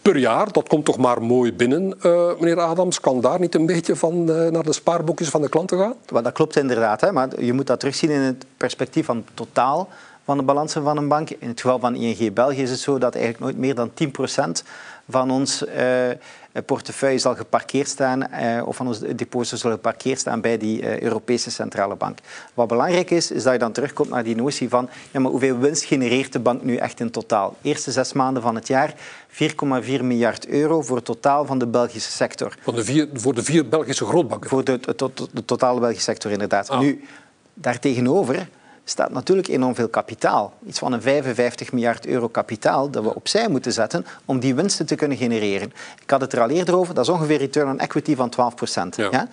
per 0.01 0.17
jaar. 0.17 0.51
Dat 0.51 0.67
komt 0.67 0.85
toch 0.85 0.97
maar 0.97 1.21
mooi 1.21 1.53
binnen, 1.53 1.93
uh, 2.05 2.31
meneer 2.39 2.59
Adams. 2.59 2.99
Kan 2.99 3.21
daar 3.21 3.39
niet 3.39 3.55
een 3.55 3.65
beetje 3.65 3.95
van 3.95 4.29
uh, 4.29 4.47
naar 4.47 4.63
de 4.63 4.73
spaarboekjes 4.73 5.29
van 5.29 5.41
de 5.41 5.49
klanten 5.49 5.77
gaan? 5.77 6.23
Dat 6.23 6.31
klopt 6.31 6.55
inderdaad, 6.55 7.01
hè, 7.01 7.11
maar 7.11 7.43
je 7.43 7.53
moet 7.53 7.67
dat 7.67 7.79
terugzien 7.79 8.09
in 8.09 8.19
het 8.19 8.45
perspectief 8.57 9.05
van 9.05 9.25
totaal 9.33 9.89
van 10.29 10.37
de 10.37 10.43
balansen 10.43 10.83
van 10.83 10.97
een 10.97 11.07
bank. 11.07 11.29
In 11.29 11.47
het 11.47 11.61
geval 11.61 11.79
van 11.79 11.95
ING 11.95 12.33
België 12.33 12.61
is 12.61 12.69
het 12.69 12.79
zo 12.79 12.97
dat 12.97 13.15
eigenlijk 13.15 13.43
nooit 13.43 13.57
meer 13.57 13.75
dan 13.75 13.91
10% 14.59 14.65
van 15.09 15.31
ons 15.31 15.63
uh, 15.63 15.73
portefeuille 16.65 17.19
zal 17.19 17.35
geparkeerd 17.35 17.87
staan, 17.87 18.27
uh, 18.31 18.67
of 18.67 18.75
van 18.75 18.87
onze 18.87 19.15
depositen 19.15 19.57
zal 19.57 19.71
geparkeerd 19.71 20.19
staan 20.19 20.41
bij 20.41 20.57
die 20.57 20.81
uh, 20.81 20.99
Europese 20.99 21.51
Centrale 21.51 21.95
Bank. 21.95 22.17
Wat 22.53 22.67
belangrijk 22.67 23.11
is, 23.11 23.31
is 23.31 23.43
dat 23.43 23.53
je 23.53 23.59
dan 23.59 23.71
terugkomt 23.71 24.09
naar 24.09 24.23
die 24.23 24.35
notie 24.35 24.69
van 24.69 24.89
ja, 25.11 25.19
maar 25.19 25.31
hoeveel 25.31 25.57
winst 25.57 25.83
genereert 25.83 26.33
de 26.33 26.39
bank 26.39 26.63
nu 26.63 26.75
echt 26.75 26.99
in 26.99 27.11
totaal? 27.11 27.55
Eerste 27.61 27.91
zes 27.91 28.13
maanden 28.13 28.41
van 28.41 28.55
het 28.55 28.67
jaar 28.67 28.93
4,4 29.29 29.35
miljard 30.01 30.47
euro 30.47 30.81
voor 30.81 30.95
het 30.95 31.05
totaal 31.05 31.45
van 31.45 31.59
de 31.59 31.67
Belgische 31.67 32.11
sector. 32.11 32.55
Van 32.61 32.75
de 32.75 32.83
vier, 32.83 33.07
voor 33.13 33.33
de 33.33 33.43
vier 33.43 33.69
Belgische 33.69 34.05
grootbanken? 34.05 34.49
Voor 34.49 34.63
de, 34.63 34.79
de, 34.79 34.95
de, 34.95 35.27
de 35.31 35.45
totale 35.45 35.79
Belgische 35.79 36.03
sector, 36.03 36.31
inderdaad. 36.31 36.69
Ah. 36.69 36.79
Nu, 36.79 37.03
daartegenover 37.53 38.47
staat 38.89 39.11
natuurlijk 39.11 39.47
enorm 39.47 39.75
veel 39.75 39.87
kapitaal. 39.87 40.53
Iets 40.65 40.79
van 40.79 40.93
een 40.93 41.01
55 41.01 41.71
miljard 41.71 42.05
euro 42.05 42.27
kapitaal 42.27 42.89
dat 42.89 43.03
we 43.03 43.15
opzij 43.15 43.49
moeten 43.49 43.73
zetten 43.73 44.05
om 44.25 44.39
die 44.39 44.55
winsten 44.55 44.85
te 44.85 44.95
kunnen 44.95 45.17
genereren. 45.17 45.73
Ik 46.01 46.09
had 46.09 46.21
het 46.21 46.33
er 46.33 46.41
al 46.41 46.49
eerder 46.49 46.75
over, 46.75 46.93
dat 46.93 47.05
is 47.05 47.11
ongeveer 47.11 47.37
return 47.37 47.69
on 47.69 47.79
equity 47.79 48.15
van 48.15 48.29
12 48.29 48.55
procent. 48.55 48.95
Ja. 48.95 49.27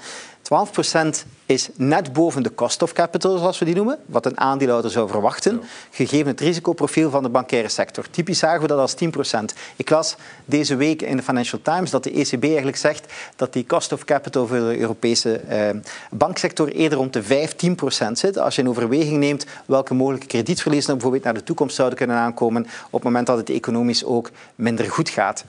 12% 0.46 1.26
is 1.46 1.68
net 1.76 2.12
boven 2.12 2.42
de 2.42 2.54
cost 2.54 2.82
of 2.82 2.92
capital, 2.92 3.38
zoals 3.38 3.58
we 3.58 3.64
die 3.64 3.74
noemen, 3.74 3.98
wat 4.06 4.26
een 4.26 4.40
aandeelhouder 4.40 4.90
zou 4.90 5.08
verwachten, 5.08 5.62
gegeven 5.90 6.26
het 6.26 6.40
risicoprofiel 6.40 7.10
van 7.10 7.22
de 7.22 7.28
bankaire 7.28 7.68
sector. 7.68 8.10
Typisch 8.10 8.38
zagen 8.38 8.60
we 8.60 8.66
dat 8.66 8.78
als 8.78 8.94
10%. 8.94 9.38
Ik 9.76 9.90
las 9.90 10.16
deze 10.44 10.76
week 10.76 11.02
in 11.02 11.16
de 11.16 11.22
Financial 11.22 11.60
Times 11.62 11.90
dat 11.90 12.04
de 12.04 12.10
ECB 12.10 12.44
eigenlijk 12.44 12.76
zegt 12.76 13.12
dat 13.36 13.52
die 13.52 13.66
cost 13.66 13.92
of 13.92 14.04
capital 14.04 14.46
voor 14.46 14.58
de 14.58 14.78
Europese 14.78 15.36
eh, 15.36 15.68
banksector 16.10 16.68
eerder 16.68 16.98
rond 16.98 17.12
de 17.12 17.22
15% 17.22 18.12
zit. 18.12 18.38
Als 18.38 18.54
je 18.54 18.62
in 18.62 18.68
overweging 18.68 19.16
neemt 19.16 19.46
welke 19.66 19.94
mogelijke 19.94 20.26
kredietverliezen 20.26 20.88
er 20.88 20.94
bijvoorbeeld 20.94 21.24
naar 21.24 21.34
de 21.34 21.42
toekomst 21.42 21.76
zouden 21.76 21.98
kunnen 21.98 22.16
aankomen 22.16 22.62
op 22.62 22.92
het 22.92 23.02
moment 23.02 23.26
dat 23.26 23.36
het 23.36 23.50
economisch 23.50 24.04
ook 24.04 24.30
minder 24.54 24.90
goed 24.90 25.08
gaat. 25.08 25.44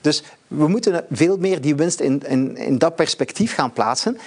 Dus 0.00 0.22
we 0.50 0.68
moeten 0.68 1.04
veel 1.10 1.36
meer 1.36 1.60
die 1.60 1.74
winst 1.74 2.00
in, 2.00 2.22
in, 2.26 2.56
in 2.56 2.78
dat 2.78 2.96
perspectief 2.96 3.54
gaan 3.54 3.72
plaatsen. 3.72 4.16
12% 4.16 4.20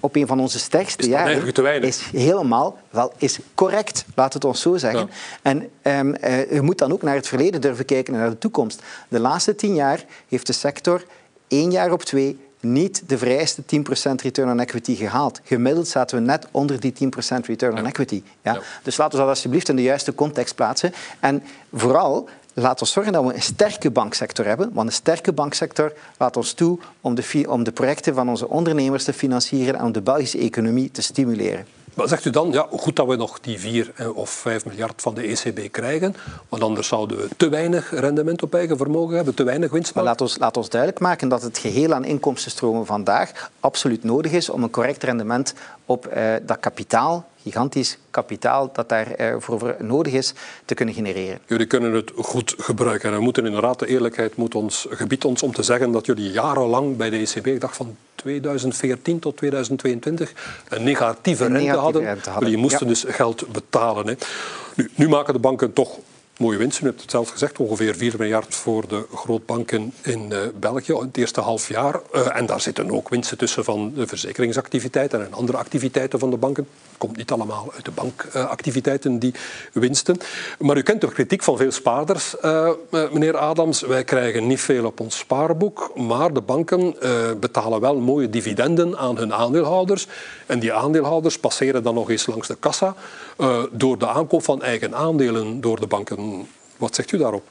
op 0.00 0.16
een 0.16 0.26
van 0.26 0.40
onze 0.40 0.58
sterkste 0.58 1.08
jaren 1.08 1.82
is 1.82 2.00
helemaal 2.12 2.78
wel 2.90 3.12
is 3.16 3.38
correct, 3.54 4.04
laat 4.14 4.32
het 4.32 4.44
ons 4.44 4.60
zo 4.60 4.76
zeggen. 4.76 5.10
En 5.42 5.70
um, 5.82 6.14
uh, 6.24 6.52
je 6.52 6.60
moet 6.60 6.78
dan 6.78 6.92
ook 6.92 7.02
naar 7.02 7.14
het 7.14 7.28
verleden 7.28 7.60
durven 7.60 7.84
kijken 7.84 8.14
en 8.14 8.20
naar 8.20 8.30
de 8.30 8.38
toekomst. 8.38 8.82
De 9.08 9.20
laatste 9.20 9.54
tien 9.54 9.74
jaar 9.74 10.04
heeft 10.28 10.46
de 10.46 10.52
sector 10.52 11.04
één 11.48 11.70
jaar 11.70 11.92
op 11.92 12.02
twee 12.02 12.38
niet 12.60 13.02
de 13.06 13.18
vrijste 13.18 13.62
10% 13.62 13.66
return 14.22 14.50
on 14.50 14.60
equity 14.60 14.94
gehaald. 14.96 15.40
Gemiddeld 15.44 15.88
zaten 15.88 16.18
we 16.18 16.24
net 16.24 16.46
onder 16.50 16.80
die 16.80 16.92
10% 16.92 17.44
return 17.46 17.78
on 17.78 17.86
equity. 17.86 18.22
Ja? 18.42 18.60
Dus 18.82 18.96
laten 18.96 19.18
we 19.18 19.24
dat 19.24 19.34
alsjeblieft 19.34 19.68
in 19.68 19.76
de 19.76 19.82
juiste 19.82 20.14
context 20.14 20.54
plaatsen. 20.54 20.92
En 21.20 21.42
vooral 21.72 22.28
laat 22.54 22.80
ons 22.80 22.92
zorgen 22.92 23.12
dat 23.12 23.24
we 23.24 23.34
een 23.34 23.42
sterke 23.42 23.90
banksector 23.90 24.44
hebben. 24.44 24.70
Want 24.72 24.88
een 24.88 24.94
sterke 24.94 25.32
banksector 25.32 25.92
laat 26.18 26.36
ons 26.36 26.52
toe 26.52 26.78
om 27.00 27.14
de, 27.14 27.44
om 27.48 27.64
de 27.64 27.72
projecten 27.72 28.14
van 28.14 28.28
onze 28.28 28.48
ondernemers 28.48 29.04
te 29.04 29.12
financieren 29.12 29.74
en 29.74 29.84
om 29.84 29.92
de 29.92 30.02
Belgische 30.02 30.38
economie 30.38 30.90
te 30.90 31.02
stimuleren. 31.02 31.66
Maar 31.94 32.08
zegt 32.08 32.24
u 32.24 32.30
dan, 32.30 32.52
ja, 32.52 32.66
goed 32.70 32.96
dat 32.96 33.06
we 33.06 33.16
nog 33.16 33.40
die 33.40 33.58
4 33.58 33.92
eh, 33.94 34.16
of 34.16 34.30
5 34.30 34.64
miljard 34.64 35.02
van 35.02 35.14
de 35.14 35.22
ECB 35.22 35.72
krijgen, 35.72 36.16
want 36.48 36.62
anders 36.62 36.88
zouden 36.88 37.16
we 37.16 37.28
te 37.36 37.48
weinig 37.48 37.90
rendement 37.90 38.42
op 38.42 38.54
eigen 38.54 38.76
vermogen 38.76 39.16
hebben, 39.16 39.34
te 39.34 39.42
weinig 39.42 39.70
winst. 39.70 39.94
Maar 39.94 40.04
laat 40.04 40.20
ons, 40.20 40.38
laat 40.38 40.56
ons 40.56 40.68
duidelijk 40.68 41.00
maken 41.00 41.28
dat 41.28 41.42
het 41.42 41.58
geheel 41.58 41.92
aan 41.94 42.04
inkomstenstromen 42.04 42.86
vandaag 42.86 43.50
absoluut 43.60 44.04
nodig 44.04 44.32
is 44.32 44.50
om 44.50 44.62
een 44.62 44.70
correct 44.70 45.02
rendement 45.02 45.54
op 45.86 46.12
uh, 46.16 46.34
dat 46.42 46.60
kapitaal, 46.60 47.28
gigantisch 47.42 47.98
kapitaal 48.10 48.70
dat 48.72 48.88
daarvoor 48.88 49.68
uh, 49.68 49.86
nodig 49.86 50.12
is, 50.12 50.32
te 50.64 50.74
kunnen 50.74 50.94
genereren. 50.94 51.38
Jullie 51.46 51.66
kunnen 51.66 51.92
het 51.92 52.12
goed 52.16 52.54
gebruiken. 52.58 53.10
En 53.10 53.16
we 53.16 53.22
moeten 53.22 53.46
inderdaad, 53.46 53.78
de 53.78 53.86
eerlijkheid 53.86 54.36
moet 54.36 54.54
ons, 54.54 54.86
gebiedt 54.90 55.24
ons 55.24 55.42
om 55.42 55.52
te 55.52 55.62
zeggen 55.62 55.92
dat 55.92 56.06
jullie 56.06 56.30
jarenlang 56.30 56.96
bij 56.96 57.10
de 57.10 57.16
ECB, 57.16 57.46
ik 57.46 57.60
dacht 57.60 57.76
van 57.76 57.96
2014 58.14 59.18
tot 59.18 59.36
2022, 59.36 60.32
een 60.68 60.82
negatieve, 60.82 61.46
rente, 61.46 61.76
hadden. 61.76 62.02
rente 62.02 62.30
hadden. 62.30 62.48
Jullie 62.48 62.62
moesten 62.62 62.86
ja. 62.86 62.92
dus 62.92 63.04
geld 63.08 63.52
betalen. 63.52 64.06
Hè. 64.06 64.14
Nu, 64.74 64.90
nu 64.94 65.08
maken 65.08 65.32
de 65.32 65.38
banken 65.38 65.72
toch 65.72 65.98
mooie 66.38 66.58
winst. 66.58 66.80
U 66.80 66.84
hebt 66.84 67.00
het 67.00 67.10
zelf 67.10 67.28
gezegd, 67.28 67.58
ongeveer 67.58 67.94
4 67.94 68.14
miljard 68.18 68.54
voor 68.54 68.88
de 68.88 69.06
grootbanken 69.14 69.92
in 70.02 70.32
België 70.60 70.92
in 70.92 70.98
het 70.98 71.16
eerste 71.16 71.40
half 71.40 71.68
jaar. 71.68 72.00
Uh, 72.14 72.36
en 72.36 72.46
daar 72.46 72.60
zitten 72.60 72.90
ook 72.90 73.08
winsten 73.08 73.38
tussen 73.38 73.64
van 73.64 73.92
de 73.94 74.06
verzekeringsactiviteiten 74.06 75.24
en 75.24 75.32
andere 75.32 75.58
activiteiten 75.58 76.18
van 76.18 76.30
de 76.30 76.36
banken. 76.36 76.66
Komt 76.98 77.16
niet 77.16 77.30
allemaal 77.30 77.72
uit 77.74 77.84
de 77.84 77.90
bankactiviteiten, 77.90 79.18
die 79.18 79.34
winsten. 79.72 80.16
Maar 80.58 80.76
u 80.76 80.82
kent 80.82 81.00
de 81.00 81.08
kritiek 81.08 81.42
van 81.42 81.56
veel 81.56 81.70
spaarders, 81.70 82.34
uh, 82.44 82.70
meneer 82.90 83.36
Adams. 83.36 83.80
Wij 83.80 84.04
krijgen 84.04 84.46
niet 84.46 84.60
veel 84.60 84.84
op 84.84 85.00
ons 85.00 85.18
spaarboek, 85.18 85.92
maar 85.96 86.32
de 86.32 86.40
banken 86.40 86.96
betalen 87.40 87.80
wel 87.80 87.96
mooie 87.96 88.30
dividenden 88.30 88.98
aan 88.98 89.16
hun 89.16 89.34
aandeelhouders. 89.34 90.06
En 90.46 90.58
die 90.58 90.72
aandeelhouders 90.72 91.38
passeren 91.38 91.82
dan 91.82 91.94
nog 91.94 92.10
eens 92.10 92.26
langs 92.26 92.48
de 92.48 92.56
kassa 92.60 92.94
door 93.70 93.98
de 93.98 94.08
aankoop 94.08 94.44
van 94.44 94.62
eigen 94.62 94.94
aandelen 94.94 95.60
door 95.60 95.80
de 95.80 95.86
banken. 95.86 96.23
Wat 96.76 96.94
zegt 96.94 97.12
u 97.12 97.18
daarop? 97.18 97.44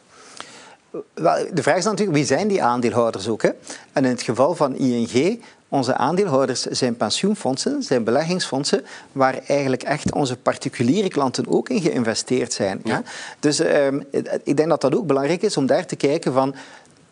De 1.54 1.64
vraag 1.64 1.78
is 1.78 1.84
natuurlijk, 1.84 2.18
wie 2.18 2.26
zijn 2.26 2.48
die 2.48 2.64
aandeelhouders 2.64 3.28
ook? 3.28 3.42
Hè? 3.42 3.50
En 3.94 4.06
in 4.06 4.12
het 4.12 4.22
geval 4.22 4.56
van 4.56 4.76
ING, 4.76 5.42
onze 5.70 5.96
aandeelhouders 5.96 6.62
zijn 6.62 6.98
pensioenfondsen, 6.98 7.84
zijn 7.84 8.04
beleggingsfondsen, 8.04 8.86
waar 9.12 9.38
eigenlijk 9.48 9.84
echt 9.84 10.14
onze 10.14 10.38
particuliere 10.38 11.08
klanten 11.08 11.48
ook 11.48 11.70
in 11.70 11.82
geïnvesteerd 11.82 12.54
zijn. 12.54 12.82
Ja. 12.84 13.04
Dus 13.40 13.60
um, 13.60 14.06
ik 14.44 14.58
denk 14.58 14.70
dat 14.70 14.82
dat 14.82 14.96
ook 14.96 15.08
belangrijk 15.08 15.42
is 15.42 15.58
om 15.58 15.66
daar 15.66 15.86
te 15.86 15.96
kijken 15.96 16.34
van 16.34 16.56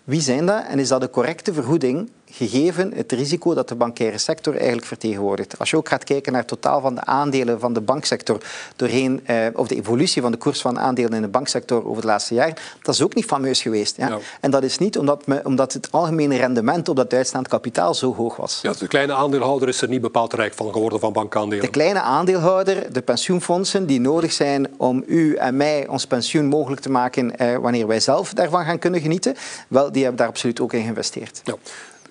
wie 0.04 0.22
zijn 0.22 0.46
dat 0.46 0.64
en 0.68 0.80
is 0.80 0.88
dat 0.88 1.02
de 1.02 1.10
correcte 1.10 1.54
vergoeding 1.54 2.10
gegeven 2.32 2.92
het 2.96 3.12
risico 3.12 3.54
dat 3.54 3.68
de 3.68 3.76
bankaire 3.76 4.18
sector 4.18 4.56
eigenlijk 4.56 4.86
vertegenwoordigt. 4.86 5.60
Als 5.60 5.70
je 5.70 5.78
ook 5.78 5.90
gaat 5.90 6.04
kijken 6.04 6.32
naar 6.32 6.42
het 6.42 6.50
totaal 6.50 6.82
van 6.82 6.96
de 6.96 7.06
aandelen 7.06 7.60
van 7.60 7.74
de 7.74 7.82
banksector 7.82 8.42
doorheen, 8.76 9.22
eh, 9.26 9.46
of 9.54 9.68
de 9.68 9.76
evolutie 9.76 10.22
van 10.22 10.32
de 10.32 10.38
koers 10.38 10.62
van 10.62 10.80
aandelen 10.80 11.14
in 11.14 11.22
de 11.22 11.28
banksector 11.28 11.78
over 11.78 11.96
het 11.96 12.04
laatste 12.04 12.34
jaar, 12.34 12.78
dat 12.82 12.96
is 12.96 13.02
ook 13.02 13.16
niet 13.16 13.26
fameus 13.26 13.62
geweest. 13.62 13.98
Ja? 13.98 14.18
En 14.40 14.52
dat 14.52 14.64
is 14.64 14.78
niet 14.78 14.98
omdat, 14.98 15.28
me, 15.28 15.42
omdat 15.44 15.74
het 15.74 15.92
algemene 15.92 16.38
rendement 16.38 16.90
op 16.90 16.96
dat 16.96 17.14
uitstaand 17.14 17.48
kapitaal 17.48 17.94
zo 17.94 18.16
hoog 18.16 18.36
was. 18.36 18.60
Ja, 18.62 18.74
de 18.74 18.88
kleine 18.88 19.14
aandeelhouder 19.14 19.68
is 19.68 19.82
er 19.82 19.88
niet 19.88 20.02
bepaald 20.02 20.34
rijk 20.34 20.54
van 20.54 20.72
geworden 20.74 21.00
van 21.00 21.14
bankaandelen. 21.14 21.66
De 21.66 21.72
kleine 21.72 22.02
aandeelhouder, 22.02 22.94
de 22.94 23.02
pensioenfondsen 23.02 23.86
die 23.86 24.00
nodig 24.00 24.32
zijn 24.32 24.68
om 24.78 25.04
u 25.08 25.36
en 25.36 25.58
mij 25.58 25.88
ons 25.88 26.06
pensioen 26.06 26.46
mogelijk 26.46 26.82
te 26.82 26.90
maken 26.90 27.38
eh, 27.38 27.58
wanneer 27.58 27.88
wij 27.88 28.00
zelf 28.00 28.34
daarvan 28.34 28.66
gaan 28.66 28.80
kunnen 28.80 29.02
genieten, 29.02 29.36
wel, 29.68 29.92
die 29.92 30.02
hebben 30.02 30.20
daar 30.20 30.30
absoluut 30.30 30.60
ook 30.60 30.74
in 30.74 30.82
geïnvesteerd. 30.82 31.42
Ja. 31.44 31.56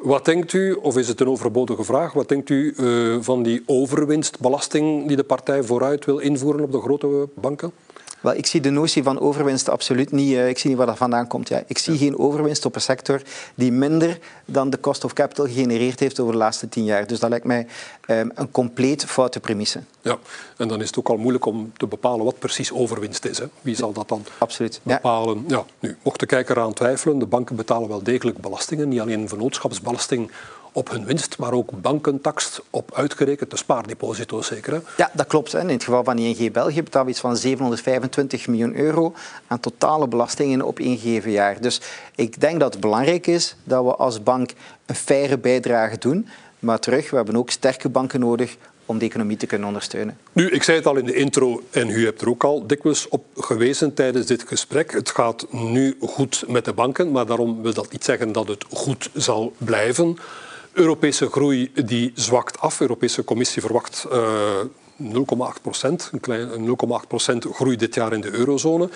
Wat 0.03 0.25
denkt 0.25 0.53
u, 0.53 0.73
of 0.73 0.97
is 0.97 1.09
het 1.09 1.21
een 1.21 1.29
overbodige 1.29 1.85
vraag, 1.85 2.13
wat 2.13 2.29
denkt 2.29 2.51
u 2.51 2.75
uh, 2.77 3.17
van 3.21 3.43
die 3.43 3.63
overwinstbelasting 3.67 5.07
die 5.07 5.17
de 5.17 5.25
partij 5.25 5.63
vooruit 5.63 6.05
wil 6.05 6.19
invoeren 6.19 6.63
op 6.63 6.73
de 6.73 6.81
grote 6.81 7.29
banken? 7.35 7.73
Wel, 8.21 8.35
ik 8.35 8.47
zie 8.47 8.61
de 8.61 8.71
notie 8.71 9.03
van 9.03 9.21
overwinst 9.21 9.69
absoluut 9.69 10.13
niet. 10.13 10.33
Uh, 10.33 10.49
ik 10.49 10.59
zie 10.59 10.69
niet 10.69 10.79
waar 10.79 10.87
dat 10.87 10.97
vandaan 10.97 11.27
komt. 11.27 11.49
Ja. 11.49 11.63
Ik 11.67 11.79
zie 11.79 11.99
geen 11.99 12.19
overwinst 12.19 12.65
op 12.65 12.75
een 12.75 12.81
sector 12.81 13.23
die 13.55 13.73
minder 13.73 14.19
dan 14.45 14.71
de 14.71 14.81
cost 14.81 15.05
of 15.05 15.13
capital 15.13 15.47
gegenereerd 15.47 16.01
heeft 16.01 16.21
over 16.21 16.33
de 16.33 16.39
laatste 16.39 16.69
tien 16.69 16.85
jaar. 16.85 17.07
Dus 17.07 17.21
dat 17.21 17.31
lijkt 17.31 17.45
mij 17.45 17.67
um, 18.07 18.31
een 18.35 18.51
compleet 18.51 19.05
foute 19.05 19.41
premisse. 19.41 19.81
Ja, 20.03 20.19
en 20.57 20.69
dan 20.69 20.81
is 20.81 20.87
het 20.87 20.99
ook 20.99 21.09
al 21.09 21.17
moeilijk 21.17 21.47
om 21.47 21.73
te 21.77 21.87
bepalen 21.87 22.25
wat 22.25 22.39
precies 22.39 22.73
overwinst 22.73 23.25
is. 23.25 23.39
Hè. 23.39 23.45
Wie 23.61 23.77
zal 23.77 23.93
dat 23.93 24.09
dan 24.09 24.25
Absoluut. 24.39 24.81
bepalen? 24.83 25.45
Ja. 25.47 25.57
ja. 25.57 25.65
nu, 25.79 25.97
mocht 26.03 26.21
de 26.21 26.27
kijker 26.27 26.57
eraan 26.57 26.73
twijfelen, 26.73 27.19
de 27.19 27.27
banken 27.27 27.57
betalen 27.57 27.89
wel 27.89 28.03
degelijk 28.03 28.39
belastingen. 28.39 28.89
Niet 28.89 29.01
alleen 29.01 29.29
vennootschapsbelasting 29.29 30.31
op 30.73 30.91
hun 30.91 31.05
winst, 31.05 31.39
maar 31.39 31.53
ook 31.53 31.81
bankentax 31.81 32.61
op 32.71 32.95
uitgerekend 32.95 33.51
de 33.51 33.57
spaardeposito's 33.57 34.47
zeker. 34.47 34.73
Hè? 34.73 34.79
Ja, 34.97 35.11
dat 35.13 35.27
klopt. 35.27 35.55
In 35.55 35.69
het 35.69 35.85
geval 35.85 36.05
van 36.05 36.19
ING 36.19 36.53
België 36.53 36.83
betalen 36.83 37.07
we 37.07 37.13
iets 37.13 37.21
van 37.21 37.37
725 37.37 38.49
miljoen 38.49 38.77
euro 38.77 39.15
aan 39.47 39.61
totale 39.61 40.09
belastingen 40.09 40.63
op 40.63 40.79
één 40.79 40.99
gegeven 40.99 41.31
jaar. 41.31 41.61
Dus 41.61 41.81
ik 42.15 42.41
denk 42.41 42.61
dat 42.61 42.73
het 42.73 42.83
belangrijk 42.83 43.27
is 43.27 43.57
dat 43.65 43.85
we 43.85 43.95
als 43.95 44.23
bank 44.23 44.51
een 44.87 44.95
faire 44.95 45.39
bijdrage 45.39 45.99
doen. 45.99 46.29
Maar 46.59 46.79
terug, 46.79 47.11
we 47.11 47.17
hebben 47.17 47.37
ook 47.37 47.51
sterke 47.51 47.89
banken 47.89 48.21
nodig 48.21 48.57
om 48.91 48.99
de 48.99 49.05
economie 49.05 49.37
te 49.37 49.47
kunnen 49.47 49.67
ondersteunen. 49.67 50.19
Nu, 50.33 50.51
ik 50.51 50.63
zei 50.63 50.77
het 50.77 50.87
al 50.87 50.97
in 50.97 51.05
de 51.05 51.15
intro 51.15 51.63
en 51.71 51.89
u 51.89 52.05
hebt 52.05 52.21
er 52.21 52.29
ook 52.29 52.45
al 52.45 52.67
dikwijls 52.67 53.09
op 53.09 53.25
gewezen 53.37 53.95
tijdens 53.95 54.27
dit 54.27 54.45
gesprek. 54.47 54.93
Het 54.93 55.11
gaat 55.11 55.47
nu 55.53 55.97
goed 56.01 56.45
met 56.49 56.65
de 56.65 56.73
banken, 56.73 57.11
maar 57.11 57.27
daarom 57.27 57.63
wil 57.63 57.75
dat 57.75 57.93
niet 57.93 58.05
zeggen 58.05 58.33
dat 58.33 58.49
het 58.49 58.65
goed 58.71 59.11
zal 59.15 59.53
blijven. 59.59 60.19
Europese 60.81 61.31
groei 61.31 61.73
die 61.85 62.13
zwakt 62.15 62.61
af. 62.61 62.77
De 62.77 62.83
Europese 62.83 63.25
Commissie 63.25 63.63
verwacht 63.63 64.07
uh, 64.13 64.21
0,8 65.03 65.63
procent, 65.63 66.09
een 66.13 66.21
klein 66.21 66.49
0,8 67.03 67.07
procent 67.09 67.47
groei 67.53 67.77
dit 67.77 67.95
jaar 67.95 68.13
in 68.13 68.21
de 68.21 68.31
eurozone. 68.31 68.89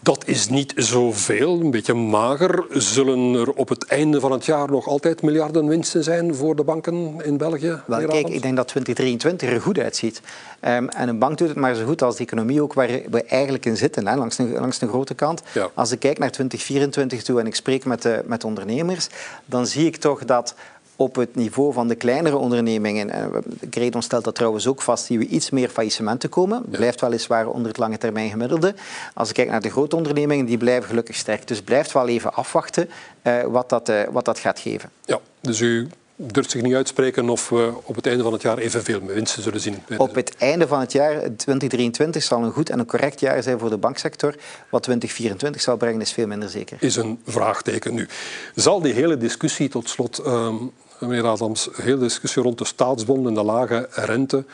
Dat 0.00 0.22
is 0.26 0.48
niet 0.48 0.72
zoveel, 0.76 1.60
een 1.60 1.70
beetje 1.70 1.94
mager. 1.94 2.64
Zullen 2.70 3.34
er 3.34 3.52
op 3.52 3.68
het 3.68 3.86
einde 3.86 4.20
van 4.20 4.32
het 4.32 4.44
jaar 4.44 4.70
nog 4.70 4.86
altijd 4.86 5.22
miljarden 5.22 5.66
winsten 5.66 6.04
zijn 6.04 6.34
voor 6.34 6.56
de 6.56 6.64
banken 6.64 7.20
in 7.24 7.36
België? 7.36 7.82
Wel, 7.86 8.06
kijk, 8.06 8.28
ik 8.28 8.42
denk 8.42 8.56
dat 8.56 8.68
2023 8.68 9.50
er 9.50 9.60
goed 9.60 9.78
uitziet. 9.78 10.20
Um, 10.64 10.88
en 10.88 11.08
een 11.08 11.18
bank 11.18 11.38
doet 11.38 11.48
het 11.48 11.56
maar 11.56 11.74
zo 11.74 11.84
goed 11.84 12.02
als 12.02 12.16
de 12.16 12.22
economie 12.22 12.62
ook 12.62 12.72
waar 12.72 12.88
we 13.10 13.22
eigenlijk 13.22 13.66
in 13.66 13.76
zitten, 13.76 14.06
hè, 14.06 14.16
langs, 14.16 14.36
de, 14.36 14.44
langs 14.44 14.78
de 14.78 14.88
grote 14.88 15.14
kant. 15.14 15.42
Ja. 15.54 15.70
Als 15.74 15.90
ik 15.92 15.98
kijk 15.98 16.18
naar 16.18 16.30
2024 16.30 17.22
toe 17.22 17.40
en 17.40 17.46
ik 17.46 17.54
spreek 17.54 17.84
met, 17.84 18.02
de, 18.02 18.22
met 18.26 18.44
ondernemers, 18.44 19.08
dan 19.46 19.66
zie 19.66 19.86
ik 19.86 19.96
toch 19.96 20.24
dat 20.24 20.54
op 20.96 21.14
het 21.14 21.34
niveau 21.34 21.72
van 21.72 21.88
de 21.88 21.94
kleinere 21.94 22.36
ondernemingen, 22.36 23.10
en 23.10 23.44
Gredon 23.70 24.02
stelt 24.02 24.24
dat 24.24 24.34
trouwens 24.34 24.66
ook 24.66 24.82
vast, 24.82 25.04
zien 25.04 25.18
we 25.18 25.26
iets 25.26 25.50
meer 25.50 25.68
faillissementen 25.68 26.28
komen. 26.28 26.62
Blijft 26.68 27.00
weliswaar 27.00 27.48
onder 27.48 27.68
het 27.68 27.78
lange 27.78 27.98
termijn 27.98 28.30
gemiddelde. 28.30 28.74
Als 29.14 29.28
ik 29.28 29.34
kijk 29.34 29.48
naar 29.50 29.60
de 29.60 29.70
grote 29.70 29.96
ondernemingen, 29.96 30.46
die 30.46 30.58
blijven 30.58 30.88
gelukkig 30.88 31.16
sterk. 31.16 31.48
Dus 31.48 31.62
blijft 31.62 31.92
wel 31.92 32.08
even 32.08 32.34
afwachten 32.34 32.88
uh, 33.22 33.42
wat, 33.42 33.68
dat, 33.68 33.88
uh, 33.88 34.02
wat 34.10 34.24
dat 34.24 34.38
gaat 34.38 34.58
geven. 34.58 34.90
Ja, 35.04 35.20
dus 35.40 35.60
u 35.60 35.88
durft 36.16 36.50
zich 36.50 36.62
niet 36.62 36.74
uitspreken 36.74 37.28
of 37.28 37.48
we 37.48 37.72
op 37.82 37.94
het 37.94 38.06
einde 38.06 38.22
van 38.22 38.32
het 38.32 38.42
jaar 38.42 38.58
evenveel 38.58 39.00
winsten 39.02 39.42
zullen 39.42 39.60
zien. 39.60 39.82
Op 39.96 40.14
het 40.14 40.36
einde 40.36 40.66
van 40.66 40.80
het 40.80 40.92
jaar, 40.92 41.20
2023, 41.36 42.22
zal 42.22 42.42
een 42.42 42.52
goed 42.52 42.70
en 42.70 42.78
een 42.78 42.86
correct 42.86 43.20
jaar 43.20 43.42
zijn 43.42 43.58
voor 43.58 43.70
de 43.70 43.78
banksector. 43.78 44.34
Wat 44.70 44.82
2024 44.82 45.62
zal 45.62 45.76
brengen, 45.76 46.00
is 46.00 46.12
veel 46.12 46.26
minder 46.26 46.48
zeker. 46.48 46.76
Is 46.80 46.96
een 46.96 47.20
vraagteken 47.26 47.94
nu. 47.94 48.08
Zal 48.54 48.80
die 48.80 48.92
hele 48.92 49.16
discussie 49.16 49.68
tot 49.68 49.88
slot 49.88 50.26
um, 50.26 50.72
meneer 50.98 51.26
Adams, 51.26 51.68
de 51.84 51.98
discussie 51.98 52.42
rond 52.42 52.58
de 52.58 52.64
staatsbond 52.64 53.26
en 53.26 53.34
de 53.34 53.42
lage 53.42 53.88
rente 53.90 54.44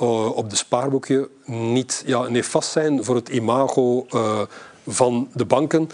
uh, 0.00 0.36
op 0.36 0.50
de 0.50 0.56
spaarboekje 0.56 1.28
niet 1.44 2.02
ja, 2.06 2.28
nefast 2.28 2.70
zijn 2.70 3.04
voor 3.04 3.14
het 3.14 3.28
imago 3.28 4.06
uh, 4.14 4.40
van 4.86 5.28
de 5.32 5.44
banken. 5.44 5.90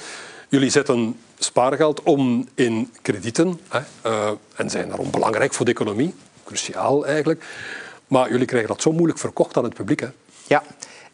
Jullie 0.48 0.70
zetten 0.70 1.16
spaargeld 1.44 2.02
om 2.02 2.48
in 2.54 2.92
kredieten 3.02 3.60
hè, 3.68 3.80
uh, 4.06 4.30
en 4.56 4.70
zijn 4.70 4.88
daarom 4.88 5.10
belangrijk 5.10 5.54
voor 5.54 5.64
de 5.64 5.70
economie, 5.70 6.14
cruciaal 6.44 7.06
eigenlijk. 7.06 7.44
Maar 8.06 8.30
jullie 8.30 8.46
krijgen 8.46 8.68
dat 8.68 8.82
zo 8.82 8.92
moeilijk 8.92 9.18
verkocht 9.18 9.56
aan 9.56 9.64
het 9.64 9.74
publiek. 9.74 10.00
Hè? 10.00 10.08
Ja, 10.46 10.62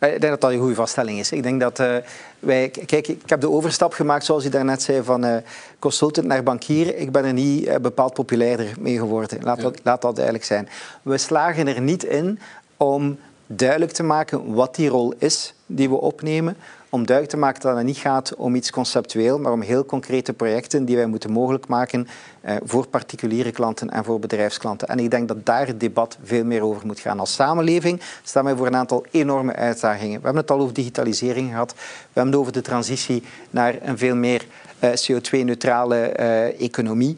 ik 0.01 0.21
denk 0.21 0.33
dat 0.33 0.41
dat 0.41 0.51
een 0.51 0.59
goede 0.59 0.75
vaststelling 0.75 1.19
is. 1.19 1.33
Ik 1.33 1.43
denk 1.43 1.61
dat 1.61 1.79
uh, 1.79 1.97
wij... 2.39 2.69
Kijk, 2.69 3.09
ik 3.09 3.29
heb 3.29 3.41
de 3.41 3.51
overstap 3.51 3.93
gemaakt, 3.93 4.25
zoals 4.25 4.45
u 4.45 4.49
daarnet 4.49 4.83
zei, 4.83 5.03
van 5.03 5.25
uh, 5.25 5.37
consultant 5.79 6.27
naar 6.27 6.43
bankier. 6.43 6.97
Ik 6.97 7.13
ben 7.13 7.25
er 7.25 7.33
niet 7.33 7.67
uh, 7.67 7.77
bepaald 7.77 8.15
populairder 8.15 8.73
mee 8.79 8.99
geworden. 8.99 9.39
Laat, 9.43 9.57
ja. 9.57 9.63
dat, 9.63 9.81
laat 9.83 10.03
dat 10.03 10.15
duidelijk 10.15 10.45
zijn. 10.45 10.69
We 11.03 11.19
slagen 11.19 11.67
er 11.67 11.81
niet 11.81 12.05
in 12.05 12.39
om 12.77 13.19
duidelijk 13.47 13.93
te 13.93 14.03
maken 14.03 14.55
wat 14.55 14.75
die 14.75 14.89
rol 14.89 15.15
is 15.19 15.55
die 15.67 15.89
we 15.89 16.01
opnemen, 16.01 16.57
om 16.91 17.07
duidelijk 17.07 17.37
te 17.37 17.41
maken 17.41 17.61
dat 17.61 17.77
het 17.77 17.87
niet 17.87 17.97
gaat 17.97 18.35
om 18.37 18.55
iets 18.55 18.71
conceptueel, 18.71 19.39
maar 19.39 19.53
om 19.53 19.61
heel 19.61 19.85
concrete 19.85 20.33
projecten 20.33 20.85
die 20.85 20.97
wij 20.97 21.07
moeten 21.07 21.31
mogelijk 21.31 21.67
maken 21.67 22.09
eh, 22.41 22.57
voor 22.65 22.87
particuliere 22.87 23.51
klanten 23.51 23.91
en 23.91 24.05
voor 24.05 24.19
bedrijfsklanten. 24.19 24.89
En 24.89 24.99
ik 24.99 25.11
denk 25.11 25.29
dat 25.29 25.47
daar 25.47 25.67
het 25.67 25.81
debat 25.81 26.19
veel 26.23 26.45
meer 26.45 26.63
over 26.63 26.87
moet 26.87 27.01
gaan. 27.01 27.21
Als 27.21 27.35
samenleving 27.35 28.01
staan 28.23 28.45
wij 28.45 28.57
voor 28.57 28.67
een 28.67 28.77
aantal 28.77 29.05
enorme 29.11 29.55
uitdagingen. 29.55 30.19
We 30.19 30.25
hebben 30.25 30.43
het 30.43 30.51
al 30.51 30.61
over 30.61 30.75
digitalisering 30.75 31.51
gehad. 31.51 31.73
We 31.73 31.79
hebben 32.13 32.33
het 32.33 32.41
over 32.41 32.53
de 32.53 32.61
transitie 32.61 33.23
naar 33.51 33.77
een 33.83 33.99
veel 33.99 34.17
meer 34.17 34.47
uh, 34.81 34.91
CO2-neutrale 34.91 36.17
uh, 36.19 36.61
economie 36.61 37.17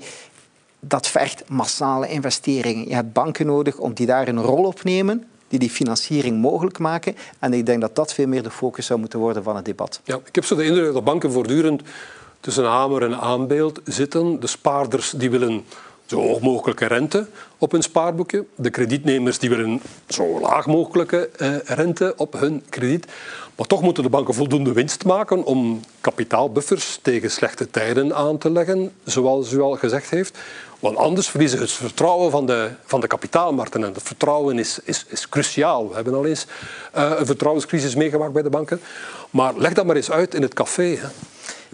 dat 0.80 1.06
vergt 1.06 1.48
massale 1.48 2.08
investeringen. 2.08 2.88
Je 2.88 2.94
hebt 2.94 3.12
banken 3.12 3.46
nodig 3.46 3.78
om 3.78 3.92
die 3.92 4.06
daar 4.06 4.28
een 4.28 4.42
rol 4.42 4.64
op 4.64 4.82
nemen 4.82 5.26
die 5.52 5.60
die 5.60 5.70
financiering 5.70 6.40
mogelijk 6.40 6.78
maken. 6.78 7.16
En 7.38 7.52
ik 7.52 7.66
denk 7.66 7.80
dat 7.80 7.96
dat 7.96 8.14
veel 8.14 8.26
meer 8.26 8.42
de 8.42 8.50
focus 8.50 8.86
zou 8.86 9.00
moeten 9.00 9.18
worden 9.18 9.42
van 9.42 9.56
het 9.56 9.64
debat. 9.64 10.00
Ja, 10.04 10.18
ik 10.24 10.34
heb 10.34 10.44
zo 10.44 10.56
de 10.56 10.64
indruk 10.64 10.92
dat 10.92 11.04
banken 11.04 11.32
voortdurend 11.32 11.82
tussen 12.40 12.64
hamer 12.64 13.02
en 13.02 13.20
aanbeeld 13.20 13.80
zitten. 13.84 14.40
De 14.40 14.46
spaarders 14.46 15.10
die 15.10 15.30
willen 15.30 15.64
zo 16.06 16.20
hoog 16.20 16.40
mogelijke 16.40 16.86
rente 16.86 17.26
op 17.58 17.72
hun 17.72 17.82
spaarboekje. 17.82 18.44
De 18.54 18.70
kredietnemers 18.70 19.38
die 19.38 19.48
willen 19.48 19.80
zo 20.08 20.40
laag 20.40 20.66
mogelijke 20.66 21.30
eh, 21.36 21.56
rente 21.64 22.14
op 22.16 22.32
hun 22.32 22.62
krediet. 22.68 23.06
Maar 23.56 23.66
toch 23.66 23.82
moeten 23.82 24.02
de 24.02 24.08
banken 24.08 24.34
voldoende 24.34 24.72
winst 24.72 25.04
maken 25.04 25.44
om 25.44 25.80
kapitaalbuffers 26.00 26.98
tegen 27.02 27.30
slechte 27.30 27.70
tijden 27.70 28.14
aan 28.14 28.38
te 28.38 28.50
leggen, 28.50 28.92
zoals 29.04 29.52
u 29.52 29.60
al 29.60 29.76
gezegd 29.76 30.10
heeft. 30.10 30.38
Want 30.82 30.96
anders 30.96 31.28
verliezen 31.28 31.58
ze 31.58 31.64
het 31.64 31.72
vertrouwen 31.72 32.30
van 32.30 32.46
de, 32.46 32.70
van 32.84 33.00
de 33.00 33.06
kapitaalmarkten. 33.06 33.84
En 33.84 33.92
dat 33.92 34.02
vertrouwen 34.02 34.58
is, 34.58 34.78
is, 34.84 35.04
is 35.08 35.28
cruciaal. 35.28 35.88
We 35.88 35.94
hebben 35.94 36.14
al 36.14 36.26
eens 36.26 36.46
uh, 36.96 37.12
een 37.18 37.26
vertrouwenscrisis 37.26 37.94
meegemaakt 37.94 38.32
bij 38.32 38.42
de 38.42 38.50
banken. 38.50 38.80
Maar 39.30 39.52
leg 39.56 39.72
dat 39.72 39.86
maar 39.86 39.96
eens 39.96 40.10
uit 40.10 40.34
in 40.34 40.42
het 40.42 40.54
café. 40.54 40.82
Hè. 40.82 41.06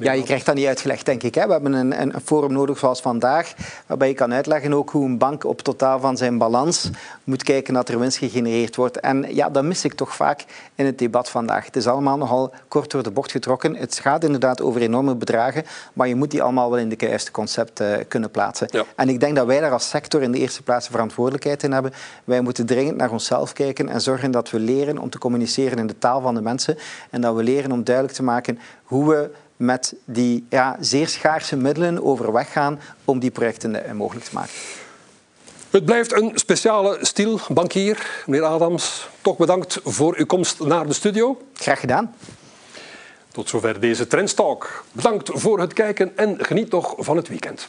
Ja, 0.01 0.13
je 0.13 0.23
krijgt 0.23 0.47
dat 0.47 0.55
niet 0.55 0.67
uitgelegd, 0.67 1.07
denk 1.07 1.23
ik. 1.23 1.35
Hè. 1.35 1.47
We 1.47 1.53
hebben 1.53 1.73
een, 1.73 2.01
een, 2.01 2.13
forum 2.25 2.53
nodig 2.53 2.79
zoals 2.79 3.01
vandaag, 3.01 3.55
waarbij 3.87 4.09
je 4.09 4.15
kan 4.15 4.33
uitleggen 4.33 4.73
ook 4.73 4.91
hoe 4.91 5.05
een 5.05 5.19
bank 5.19 5.45
op 5.45 5.63
totaal 5.63 6.01
van 6.01 6.17
zijn 6.17 6.39
balans 6.39 6.91
moet 7.25 7.43
kijken 7.43 7.75
dat 7.75 7.89
er 7.89 7.99
winst 7.99 8.17
gegenereerd 8.19 8.77
wordt. 8.77 9.01
En 9.01 9.35
ja, 9.35 9.51
dat 9.51 9.65
mis 9.65 9.85
ik 9.85 9.95
toch 9.95 10.15
vaak 10.15 10.45
in 10.75 10.87
het 10.87 10.99
debat 10.99 11.31
vandaag. 11.31 11.65
Het 11.65 11.77
is 11.77 11.87
allemaal 11.87 12.17
nogal 12.17 12.53
kort 12.69 12.91
door 12.91 13.03
de 13.03 13.11
bocht 13.11 13.31
getrokken. 13.31 13.77
Het 13.77 13.99
gaat 13.99 14.25
inderdaad 14.25 14.61
over 14.61 14.81
enorme 14.81 15.15
bedragen, 15.15 15.65
maar 15.93 16.09
je 16.09 16.15
moet 16.15 16.31
die 16.31 16.43
allemaal 16.43 16.71
wel 16.71 16.79
in 16.79 16.89
de 16.89 16.97
juiste 16.99 17.31
concept 17.31 17.81
uh, 17.81 17.97
kunnen 18.09 18.31
plaatsen. 18.31 18.69
En 18.97 19.09
ik 19.09 19.21
denk 19.21 19.37
dat 19.37 19.47
wij 19.47 19.61
daar 19.61 19.73
als 19.73 19.89
sector 19.89 20.23
in 20.23 20.33
de 20.33 20.39
eerste 20.39 20.63
plaats 20.63 20.89
verantwoordelijkheid 20.89 21.63
in 21.63 21.73
hebben. 21.73 21.93
Wij 22.25 22.41
moeten 22.41 22.67
dringend 22.67 22.97
naar 22.97 23.11
onszelf 23.11 23.53
kijken 23.53 23.89
en 23.89 24.01
zorgen 24.01 24.31
dat 24.31 24.51
we 24.51 24.59
leren 24.59 24.99
om 24.99 25.11
te 25.11 25.19
communiceren 25.19 25.79
in 25.79 25.87
de 25.87 25.99
taal 25.99 26.21
van 26.21 26.35
de 26.35 26.43
mensen 26.43 26.79
en 27.11 27.21
dat 27.21 27.35
we 27.35 27.43
leren 27.43 27.73
om 27.73 27.85
duidelijk 27.85 28.15
te 28.17 28.23
maken 28.23 28.59
hoe 28.83 29.09
we 29.09 29.31
met 29.59 29.94
die 30.05 30.47
ja, 30.49 30.77
zeer 30.81 31.09
schaarse 31.09 31.57
middelen 31.57 32.05
overweg 32.05 32.53
gaan 32.53 32.81
om 33.05 33.18
die 33.18 33.31
projecten 33.31 33.85
eh, 33.85 33.92
mogelijk 33.92 34.25
te 34.27 34.35
maken. 34.35 34.53
Het 35.71 35.85
blijft 35.85 36.12
een 36.12 36.31
speciale 36.35 36.99
stil, 37.01 37.40
bankier. 37.49 38.23
Meneer 38.27 38.47
Adams, 38.47 39.09
toch 39.21 39.37
bedankt 39.37 39.81
voor 39.85 40.16
uw 40.16 40.27
komst 40.27 40.61
naar 40.61 40.87
de 40.87 40.92
studio. 40.92 41.40
Graag 41.55 41.81
gedaan. 41.81 42.14
Tot 43.33 43.49
zover 43.49 43.81
deze 43.81 44.07
Trendstalk. 44.07 44.85
Bedankt 44.92 45.31
voor 45.33 45.61
het 45.61 45.73
kijken 45.73 46.16
en 46.16 46.37
geniet 46.38 46.71
nog 46.71 46.94
van 46.99 47.16
het 47.16 47.29
weekend. 47.29 47.68